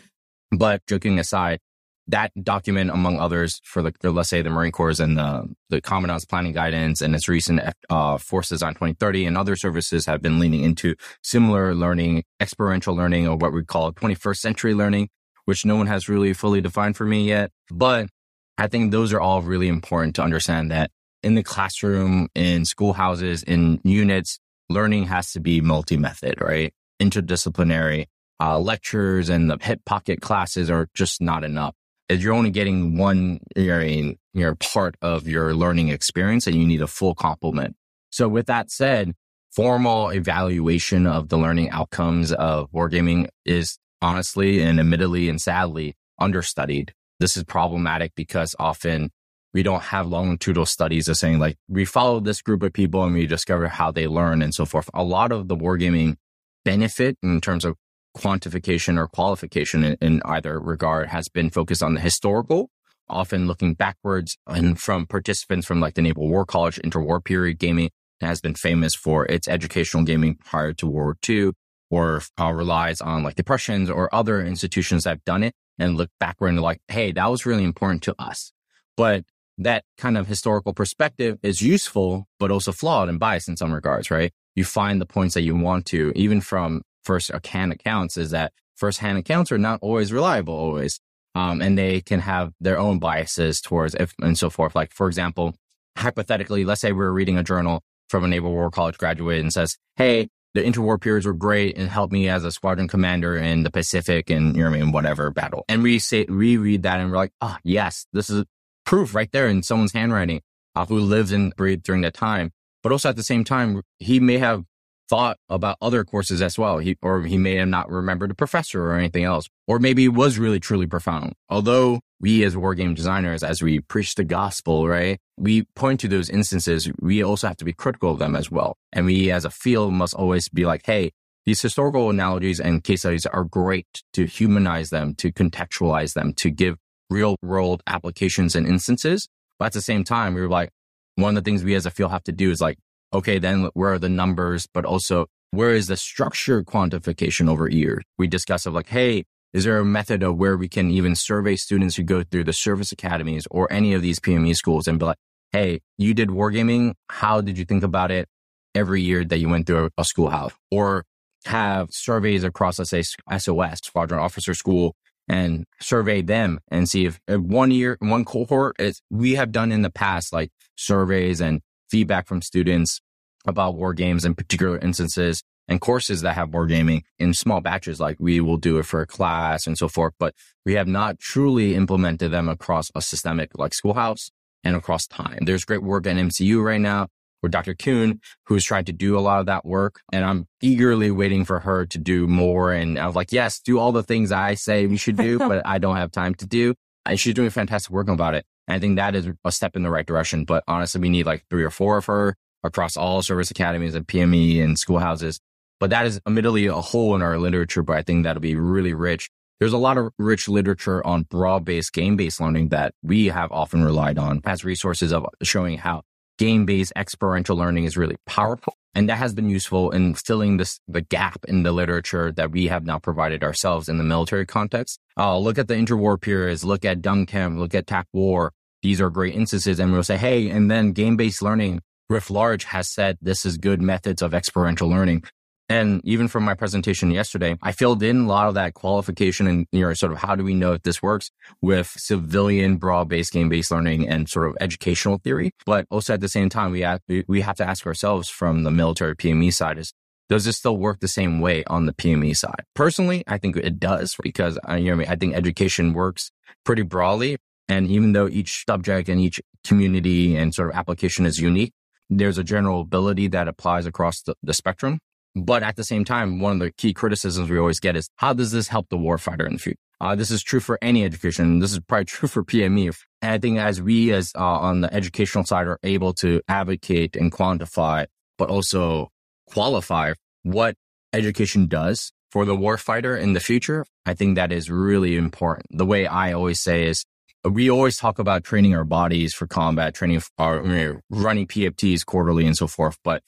But 0.51 0.85
joking 0.87 1.19
aside, 1.19 1.59
that 2.07 2.31
document, 2.41 2.91
among 2.91 3.19
others, 3.19 3.59
for 3.63 3.81
the, 3.81 3.93
the, 4.01 4.11
let's 4.11 4.29
say 4.29 4.41
the 4.41 4.49
Marine 4.49 4.71
Corps 4.71 4.99
and 4.99 5.17
the, 5.17 5.53
the 5.69 5.81
Commandant's 5.81 6.25
Planning 6.25 6.53
Guidance 6.53 7.01
and 7.01 7.15
its 7.15 7.27
recent 7.27 7.61
uh, 7.89 8.17
Force 8.17 8.49
Design 8.49 8.73
2030 8.73 9.25
and 9.25 9.37
other 9.37 9.55
services 9.55 10.05
have 10.05 10.21
been 10.21 10.39
leaning 10.39 10.61
into 10.61 10.95
similar 11.23 11.73
learning, 11.73 12.23
experiential 12.39 12.95
learning, 12.95 13.27
or 13.27 13.35
what 13.35 13.53
we 13.53 13.65
call 13.65 13.91
21st 13.91 14.37
century 14.37 14.73
learning, 14.75 15.09
which 15.45 15.65
no 15.65 15.75
one 15.75 15.87
has 15.87 16.07
really 16.07 16.33
fully 16.33 16.61
defined 16.61 16.95
for 16.95 17.05
me 17.05 17.27
yet. 17.27 17.51
But 17.71 18.09
I 18.57 18.67
think 18.67 18.91
those 18.91 19.13
are 19.13 19.19
all 19.19 19.41
really 19.41 19.67
important 19.67 20.15
to 20.15 20.23
understand 20.23 20.71
that 20.71 20.91
in 21.23 21.35
the 21.35 21.43
classroom, 21.43 22.29
in 22.35 22.65
schoolhouses, 22.65 23.43
in 23.43 23.81
units, 23.83 24.39
learning 24.69 25.05
has 25.05 25.31
to 25.33 25.39
be 25.39 25.59
multi-method, 25.59 26.39
right? 26.39 26.73
Interdisciplinary. 27.01 28.05
Uh, 28.39 28.59
lectures 28.59 29.29
and 29.29 29.49
the 29.49 29.57
hip 29.61 29.79
pocket 29.85 30.21
classes 30.21 30.69
are 30.69 30.87
just 30.93 31.21
not 31.21 31.43
enough. 31.43 31.73
If 32.09 32.21
you're 32.21 32.33
only 32.33 32.51
getting 32.51 32.97
one, 32.97 33.39
you're, 33.55 34.13
you're 34.33 34.55
part 34.55 34.95
of 35.01 35.27
your 35.27 35.53
learning 35.53 35.89
experience 35.89 36.45
and 36.45 36.55
you 36.55 36.65
need 36.65 36.81
a 36.81 36.87
full 36.87 37.15
complement. 37.15 37.75
So 38.11 38.27
with 38.27 38.45
that 38.47 38.69
said, 38.71 39.13
formal 39.51 40.09
evaluation 40.09 41.07
of 41.07 41.29
the 41.29 41.37
learning 41.37 41.69
outcomes 41.69 42.33
of 42.33 42.69
wargaming 42.71 43.29
is 43.45 43.79
honestly 44.01 44.61
and 44.61 44.79
admittedly 44.79 45.29
and 45.29 45.41
sadly 45.41 45.95
understudied. 46.19 46.93
This 47.19 47.37
is 47.37 47.43
problematic 47.43 48.13
because 48.15 48.55
often 48.59 49.11
we 49.53 49.63
don't 49.63 49.83
have 49.83 50.07
longitudinal 50.07 50.65
studies 50.65 51.07
of 51.07 51.15
saying 51.15 51.39
like 51.39 51.57
we 51.69 51.85
follow 51.85 52.19
this 52.19 52.41
group 52.41 52.61
of 52.61 52.73
people 52.73 53.03
and 53.03 53.13
we 53.13 53.25
discover 53.25 53.69
how 53.69 53.89
they 53.89 54.05
learn 54.05 54.41
and 54.41 54.53
so 54.53 54.65
forth. 54.65 54.89
A 54.93 55.03
lot 55.03 55.31
of 55.31 55.47
the 55.47 55.55
wargaming 55.55 56.17
benefit 56.65 57.17
in 57.23 57.39
terms 57.39 57.63
of 57.63 57.77
quantification 58.17 58.97
or 58.97 59.07
qualification 59.07 59.83
in, 59.83 59.97
in 60.01 60.21
either 60.25 60.59
regard 60.59 61.07
has 61.07 61.29
been 61.29 61.49
focused 61.49 61.81
on 61.81 61.93
the 61.93 62.01
historical, 62.01 62.69
often 63.07 63.47
looking 63.47 63.73
backwards 63.73 64.37
and 64.45 64.79
from 64.79 65.05
participants 65.05 65.65
from 65.65 65.79
like 65.79 65.93
the 65.93 66.01
Naval 66.01 66.27
War 66.27 66.45
College 66.45 66.79
interwar 66.83 67.23
period 67.23 67.57
gaming 67.57 67.91
has 68.21 68.41
been 68.41 68.55
famous 68.55 68.93
for 68.95 69.25
its 69.25 69.47
educational 69.47 70.03
gaming 70.03 70.35
prior 70.35 70.73
to 70.73 70.87
World 70.87 71.05
War 71.05 71.17
II 71.29 71.51
or 71.89 72.21
uh, 72.39 72.51
relies 72.51 72.99
on 72.99 73.23
like 73.23 73.35
the 73.35 73.43
Prussians 73.43 73.89
or 73.89 74.13
other 74.13 74.41
institutions 74.41 75.03
that 75.03 75.11
have 75.11 75.25
done 75.25 75.43
it 75.43 75.53
and 75.79 75.97
look 75.97 76.09
backward 76.19 76.49
and 76.49 76.61
like, 76.61 76.81
hey, 76.87 77.11
that 77.11 77.29
was 77.29 77.45
really 77.45 77.63
important 77.63 78.03
to 78.03 78.15
us. 78.19 78.51
But 78.97 79.25
that 79.57 79.83
kind 79.97 80.17
of 80.17 80.27
historical 80.27 80.73
perspective 80.73 81.37
is 81.41 81.61
useful, 81.61 82.27
but 82.39 82.51
also 82.51 82.71
flawed 82.71 83.09
and 83.09 83.19
biased 83.19 83.47
in 83.47 83.57
some 83.57 83.73
regards, 83.73 84.11
right? 84.11 84.33
You 84.55 84.65
find 84.65 84.99
the 84.99 85.05
points 85.05 85.33
that 85.33 85.43
you 85.43 85.55
want 85.55 85.85
to, 85.87 86.11
even 86.15 86.41
from 86.41 86.81
first 87.03 87.31
hand 87.45 87.71
accounts, 87.71 88.17
is 88.17 88.31
that 88.31 88.53
first 88.75 88.99
hand 88.99 89.17
accounts 89.17 89.51
are 89.51 89.57
not 89.57 89.79
always 89.81 90.11
reliable, 90.11 90.53
always. 90.53 90.99
Um, 91.35 91.61
and 91.61 91.77
they 91.77 91.99
can 92.01 92.21
have 92.21 92.53
their 92.61 92.79
own 92.79 92.99
biases 92.99 93.59
towards 93.59 93.93
if, 93.95 94.13
and 94.21 94.37
so 94.37 94.49
forth. 94.49 94.73
Like, 94.73 94.93
for 94.93 95.07
example, 95.07 95.53
hypothetically, 95.97 96.63
let's 96.63 96.79
say 96.79 96.93
we're 96.93 97.11
reading 97.11 97.37
a 97.37 97.43
journal 97.43 97.81
from 98.07 98.23
a 98.23 98.27
Naval 98.27 98.51
War 98.51 98.71
College 98.71 98.97
graduate 98.97 99.41
and 99.41 99.51
says, 99.51 99.77
Hey, 99.97 100.29
the 100.55 100.63
interwar 100.63 100.99
periods 100.99 101.25
were 101.25 101.33
great 101.33 101.77
and 101.77 101.89
helped 101.89 102.13
me 102.13 102.29
as 102.29 102.45
a 102.45 102.51
squadron 102.51 102.87
commander 102.87 103.35
in 103.35 103.63
the 103.63 103.69
Pacific 103.69 104.29
and 104.29 104.55
you 104.55 104.63
know 104.63 104.69
I 104.69 104.71
mean, 104.71 104.93
whatever 104.93 105.29
battle. 105.29 105.65
And 105.67 105.83
we 105.83 105.99
say, 105.99 106.25
we 106.27 106.55
read 106.55 106.83
that 106.83 107.01
and 107.01 107.11
we're 107.11 107.17
like, 107.17 107.33
oh, 107.41 107.57
yes, 107.63 108.07
this 108.13 108.29
is 108.29 108.45
proof 108.85 109.13
right 109.13 109.29
there 109.33 109.49
in 109.49 109.63
someone's 109.63 109.91
handwriting 109.91 110.41
of 110.73 110.87
who 110.87 110.99
lived 110.99 111.33
and 111.33 111.53
breathed 111.57 111.83
during 111.83 112.01
that 112.01 112.13
time. 112.13 112.51
But 112.81 112.93
also 112.93 113.09
at 113.09 113.17
the 113.17 113.23
same 113.23 113.43
time, 113.43 113.81
he 113.99 114.21
may 114.21 114.37
have 114.37 114.63
thought 115.09 115.37
about 115.49 115.77
other 115.81 116.05
courses 116.05 116.41
as 116.41 116.57
well. 116.57 116.77
He, 116.77 116.97
or 117.01 117.23
he 117.23 117.37
may 117.37 117.55
have 117.55 117.67
not 117.67 117.91
remembered 117.91 118.31
a 118.31 118.35
professor 118.35 118.81
or 118.81 118.95
anything 118.95 119.25
else, 119.25 119.49
or 119.67 119.77
maybe 119.77 120.05
it 120.05 120.13
was 120.13 120.39
really 120.39 120.61
truly 120.61 120.87
profound. 120.87 121.33
Although 121.49 121.99
we 122.19 122.43
as 122.43 122.55
war 122.55 122.75
game 122.75 122.93
designers, 122.93 123.43
as 123.43 123.61
we 123.61 123.79
preach 123.79 124.15
the 124.15 124.23
gospel, 124.23 124.87
right? 124.87 125.19
We 125.37 125.63
point 125.75 125.99
to 126.01 126.07
those 126.07 126.29
instances. 126.29 126.89
We 126.99 127.23
also 127.23 127.47
have 127.47 127.57
to 127.57 127.65
be 127.65 127.73
critical 127.73 128.11
of 128.11 128.19
them 128.19 128.35
as 128.35 128.49
well. 128.49 128.77
And 128.93 129.05
we 129.05 129.31
as 129.31 129.45
a 129.45 129.49
field 129.49 129.93
must 129.93 130.13
always 130.13 130.49
be 130.49 130.65
like, 130.65 130.85
Hey, 130.85 131.11
these 131.45 131.61
historical 131.61 132.09
analogies 132.09 132.59
and 132.59 132.83
case 132.83 133.01
studies 133.01 133.25
are 133.25 133.43
great 133.43 134.01
to 134.13 134.25
humanize 134.25 134.89
them, 134.89 135.13
to 135.15 135.31
contextualize 135.31 136.13
them, 136.13 136.33
to 136.37 136.49
give 136.49 136.77
real 137.09 137.35
world 137.43 137.83
applications 137.85 138.55
and 138.55 138.67
instances. 138.67 139.27
But 139.59 139.67
at 139.67 139.73
the 139.73 139.81
same 139.81 140.03
time, 140.03 140.33
we 140.33 140.41
were 140.41 140.49
like, 140.49 140.71
one 141.15 141.37
of 141.37 141.43
the 141.43 141.49
things 141.49 141.63
we 141.63 141.75
as 141.75 141.85
a 141.85 141.91
field 141.91 142.11
have 142.11 142.23
to 142.23 142.31
do 142.31 142.49
is 142.49 142.61
like, 142.61 142.77
okay, 143.13 143.39
then 143.39 143.69
where 143.73 143.93
are 143.93 143.99
the 143.99 144.09
numbers, 144.09 144.67
but 144.73 144.85
also 144.85 145.27
where 145.51 145.73
is 145.73 145.87
the 145.87 145.95
structured 145.95 146.65
quantification 146.65 147.47
over 147.49 147.69
years? 147.69 148.03
We 148.17 148.27
discuss 148.27 148.65
of 148.65 148.73
like, 148.73 148.89
hey, 148.89 149.23
is 149.55 149.63
there 149.63 149.77
a 149.77 149.85
method 149.85 150.21
of 150.21 150.35
where 150.35 150.57
we 150.57 150.67
can 150.67 150.91
even 150.91 151.15
survey 151.15 151.55
students 151.55 151.95
who 151.95 152.03
go 152.03 152.21
through 152.23 152.43
the 152.43 152.51
service 152.51 152.91
academies 152.91 153.47
or 153.49 153.71
any 153.71 153.93
of 153.93 154.01
these 154.01 154.19
PME 154.19 154.53
schools 154.53 154.85
and 154.85 154.99
be 154.99 155.05
like, 155.05 155.17
hey, 155.53 155.79
you 155.97 156.13
did 156.13 156.27
wargaming. 156.27 156.93
How 157.09 157.39
did 157.39 157.57
you 157.57 157.63
think 157.63 157.81
about 157.81 158.11
it 158.11 158.27
every 158.75 159.01
year 159.01 159.23
that 159.23 159.37
you 159.37 159.47
went 159.47 159.65
through 159.65 159.91
a, 159.97 160.03
schoolhouse? 160.03 160.51
Or 160.71 161.05
have 161.45 161.87
surveys 161.93 162.43
across, 162.43 162.79
let's 162.79 162.89
say, 162.89 163.01
SOS, 163.01 163.79
Squadron 163.81 164.19
Officer 164.19 164.53
School, 164.53 164.93
and 165.29 165.63
survey 165.79 166.21
them 166.21 166.59
and 166.69 166.89
see 166.89 167.05
if, 167.05 167.21
one 167.29 167.71
year, 167.71 167.95
one 168.01 168.25
cohort 168.25 168.75
we 169.09 169.35
have 169.35 169.53
done 169.53 169.71
in 169.71 169.83
the 169.83 169.89
past, 169.89 170.33
like 170.33 170.51
surveys 170.75 171.39
and 171.39 171.61
feedback 171.89 172.27
from 172.27 172.41
students 172.41 172.99
about 173.47 173.75
war 173.75 173.93
games 173.93 174.25
in 174.25 174.35
particular 174.35 174.77
instances 174.79 175.43
and 175.67 175.81
courses 175.81 176.21
that 176.21 176.33
have 176.33 176.49
wargaming 176.49 177.01
in 177.19 177.33
small 177.33 177.61
batches, 177.61 177.99
like 177.99 178.17
we 178.19 178.39
will 178.39 178.57
do 178.57 178.77
it 178.77 178.85
for 178.85 179.01
a 179.01 179.07
class 179.07 179.67
and 179.67 179.77
so 179.77 179.87
forth. 179.87 180.13
But 180.19 180.35
we 180.65 180.73
have 180.73 180.87
not 180.87 181.19
truly 181.19 181.75
implemented 181.75 182.31
them 182.31 182.49
across 182.49 182.91
a 182.95 183.01
systemic 183.01 183.51
like 183.57 183.73
schoolhouse 183.73 184.31
and 184.63 184.75
across 184.75 185.07
time. 185.07 185.39
There's 185.41 185.65
great 185.65 185.83
work 185.83 186.07
at 186.07 186.15
MCU 186.15 186.63
right 186.63 186.81
now 186.81 187.07
with 187.41 187.51
Dr. 187.51 187.75
Kuhn, 187.75 188.19
who's 188.47 188.65
trying 188.65 188.85
to 188.85 188.93
do 188.93 189.17
a 189.17 189.21
lot 189.21 189.39
of 189.39 189.45
that 189.45 189.65
work. 189.65 190.01
And 190.11 190.25
I'm 190.25 190.47
eagerly 190.61 191.11
waiting 191.11 191.45
for 191.45 191.59
her 191.59 191.85
to 191.85 191.97
do 191.97 192.27
more. 192.27 192.73
And 192.73 192.97
I 192.97 193.05
was 193.05 193.15
like, 193.15 193.31
yes, 193.31 193.59
do 193.59 193.77
all 193.77 193.91
the 193.91 194.03
things 194.03 194.31
I 194.31 194.55
say 194.55 194.87
we 194.87 194.97
should 194.97 195.17
do, 195.17 195.37
but 195.39 195.65
I 195.65 195.77
don't 195.77 195.97
have 195.97 196.11
time 196.11 196.33
to 196.35 196.47
do. 196.47 196.73
And 197.05 197.19
she's 197.19 197.35
doing 197.35 197.51
fantastic 197.51 197.91
work 197.91 198.09
about 198.09 198.33
it. 198.33 198.45
And 198.67 198.75
I 198.75 198.79
think 198.79 198.95
that 198.95 199.13
is 199.15 199.29
a 199.43 199.51
step 199.51 199.75
in 199.75 199.83
the 199.83 199.91
right 199.91 200.05
direction. 200.05 200.43
But 200.43 200.63
honestly, 200.67 200.99
we 200.99 201.09
need 201.09 201.27
like 201.27 201.45
three 201.49 201.63
or 201.63 201.69
four 201.69 201.97
of 201.97 202.05
her 202.05 202.35
across 202.63 202.97
all 202.97 203.21
service 203.21 203.51
academies 203.51 203.93
and 203.93 204.07
PME 204.07 204.63
and 204.63 204.79
schoolhouses 204.79 205.39
but 205.79 205.89
that 205.89 206.05
is 206.05 206.19
admittedly 206.25 206.67
a 206.67 206.73
hole 206.73 207.15
in 207.15 207.21
our 207.21 207.37
literature, 207.37 207.83
but 207.83 207.97
I 207.97 208.01
think 208.01 208.23
that'll 208.23 208.41
be 208.41 208.55
really 208.55 208.93
rich. 208.93 209.29
There's 209.59 209.73
a 209.73 209.77
lot 209.77 209.97
of 209.97 210.11
rich 210.19 210.49
literature 210.49 211.05
on 211.05 211.23
broad-based 211.23 211.93
game-based 211.93 212.41
learning 212.41 212.69
that 212.69 212.93
we 213.01 213.27
have 213.27 213.51
often 213.51 213.83
relied 213.83 214.17
on 214.17 214.41
as 214.43 214.65
resources 214.65 215.13
of 215.13 215.25
showing 215.43 215.77
how 215.77 216.01
game-based 216.37 216.91
experiential 216.95 217.55
learning 217.55 217.85
is 217.85 217.95
really 217.95 218.17
powerful. 218.25 218.73
And 218.93 219.09
that 219.09 219.17
has 219.17 219.33
been 219.33 219.49
useful 219.49 219.91
in 219.91 220.13
filling 220.13 220.57
this, 220.57 220.79
the 220.87 221.01
gap 221.01 221.45
in 221.47 221.63
the 221.63 221.71
literature 221.71 222.31
that 222.33 222.51
we 222.51 222.67
have 222.67 222.85
now 222.85 222.99
provided 222.99 223.43
ourselves 223.43 223.89
in 223.89 223.97
the 223.97 224.03
military 224.03 224.45
context. 224.45 224.99
Uh, 225.17 225.37
look 225.37 225.57
at 225.57 225.67
the 225.67 225.73
interwar 225.73 226.19
periods, 226.19 226.63
look 226.63 226.85
at 226.85 227.01
DUNCAM, 227.01 227.57
look 227.57 227.75
at 227.75 227.87
TAC 227.87 228.07
War. 228.13 228.51
These 228.83 229.01
are 229.01 229.09
great 229.09 229.35
instances. 229.35 229.79
And 229.79 229.91
we'll 229.91 230.03
say, 230.03 230.17
Hey, 230.17 230.49
and 230.49 230.69
then 230.69 230.91
game-based 230.91 231.41
learning 231.41 231.81
Rift 232.09 232.29
Large 232.29 232.65
has 232.65 232.93
said 232.93 233.17
this 233.21 233.45
is 233.45 233.57
good 233.57 233.81
methods 233.81 234.21
of 234.21 234.33
experiential 234.33 234.87
learning. 234.87 235.23
And 235.67 236.01
even 236.03 236.27
from 236.27 236.43
my 236.43 236.53
presentation 236.53 237.09
yesterday, 237.09 237.57
I 237.61 237.71
filled 237.71 238.03
in 238.03 238.21
a 238.21 238.27
lot 238.27 238.47
of 238.47 238.53
that 238.53 238.75
qualification 238.75 239.47
and 239.47 239.65
you 239.71 239.81
know, 239.81 239.93
sort 239.93 240.11
of 240.11 240.19
how 240.19 240.35
do 240.35 240.43
we 240.43 240.53
know 240.53 240.73
if 240.73 240.83
this 240.83 241.01
works 241.01 241.31
with 241.61 241.87
civilian 241.97 242.77
broad 242.77 243.09
based 243.09 243.33
game 243.33 243.49
based 243.49 243.71
learning 243.71 244.07
and 244.07 244.29
sort 244.29 244.47
of 244.47 244.57
educational 244.61 245.17
theory. 245.17 245.51
But 245.65 245.87
also 245.89 246.13
at 246.13 246.21
the 246.21 246.29
same 246.29 246.49
time, 246.49 246.71
we 246.71 246.81
have, 246.81 247.01
we 247.27 247.41
have 247.41 247.55
to 247.57 247.67
ask 247.67 247.85
ourselves 247.87 248.29
from 248.29 248.63
the 248.63 248.71
military 248.71 249.15
PME 249.15 249.53
side 249.53 249.79
is, 249.79 249.91
does 250.29 250.45
this 250.45 250.57
still 250.57 250.77
work 250.77 250.99
the 250.99 251.07
same 251.07 251.39
way 251.39 251.63
on 251.65 251.85
the 251.85 251.93
PME 251.93 252.35
side? 252.35 252.63
Personally, 252.73 253.23
I 253.27 253.37
think 253.37 253.57
it 253.57 253.79
does 253.79 254.15
because 254.21 254.59
uh, 254.69 254.75
you 254.75 254.95
know, 254.95 255.03
I 255.03 255.15
think 255.15 255.35
education 255.35 255.93
works 255.93 256.31
pretty 256.63 256.81
broadly. 256.81 257.37
And 257.67 257.87
even 257.89 258.13
though 258.13 258.27
each 258.27 258.63
subject 258.67 259.09
and 259.09 259.19
each 259.19 259.41
community 259.63 260.35
and 260.35 260.53
sort 260.53 260.69
of 260.69 260.75
application 260.75 261.25
is 261.25 261.39
unique, 261.39 261.73
there's 262.09 262.37
a 262.37 262.43
general 262.43 262.81
ability 262.81 263.27
that 263.29 263.47
applies 263.47 263.85
across 263.85 264.21
the, 264.21 264.35
the 264.43 264.53
spectrum. 264.53 264.99
But 265.35 265.63
at 265.63 265.75
the 265.75 265.83
same 265.83 266.05
time, 266.05 266.39
one 266.39 266.53
of 266.53 266.59
the 266.59 266.71
key 266.71 266.93
criticisms 266.93 267.49
we 267.49 267.57
always 267.57 267.79
get 267.79 267.95
is 267.95 268.09
how 268.15 268.33
does 268.33 268.51
this 268.51 268.69
help 268.69 268.87
the 268.89 268.97
warfighter 268.97 269.45
in 269.45 269.53
the 269.53 269.59
future? 269.59 269.79
Uh, 269.99 270.15
this 270.15 270.31
is 270.31 270.43
true 270.43 270.59
for 270.59 270.77
any 270.81 271.03
education. 271.03 271.59
This 271.59 271.71
is 271.71 271.79
probably 271.79 272.05
true 272.05 272.27
for 272.27 272.43
PME. 272.43 272.95
And 273.21 273.31
I 273.31 273.37
think 273.37 273.57
as 273.57 273.81
we, 273.81 274.11
as 274.11 274.31
uh, 274.35 274.43
on 274.43 274.81
the 274.81 274.93
educational 274.93 275.45
side, 275.45 275.67
are 275.67 275.79
able 275.83 276.13
to 276.15 276.41
advocate 276.47 277.15
and 277.15 277.31
quantify, 277.31 278.05
but 278.37 278.49
also 278.49 279.09
qualify 279.47 280.13
what 280.43 280.75
education 281.13 281.67
does 281.67 282.11
for 282.29 282.45
the 282.45 282.55
warfighter 282.55 283.17
in 283.19 283.33
the 283.33 283.39
future, 283.39 283.85
I 284.05 284.13
think 284.13 284.35
that 284.35 284.51
is 284.51 284.69
really 284.69 285.15
important. 285.15 285.65
The 285.69 285.85
way 285.85 286.05
I 286.05 286.33
always 286.33 286.61
say 286.61 286.87
is 286.87 287.05
we 287.49 287.69
always 287.69 287.95
talk 287.97 288.19
about 288.19 288.43
training 288.43 288.75
our 288.75 288.83
bodies 288.83 289.33
for 289.33 289.47
combat, 289.47 289.95
training 289.95 290.21
our 290.37 291.01
running 291.09 291.47
PFTs 291.47 292.05
quarterly 292.05 292.45
and 292.45 292.57
so 292.57 292.67
forth. 292.67 292.97
But 293.03 293.23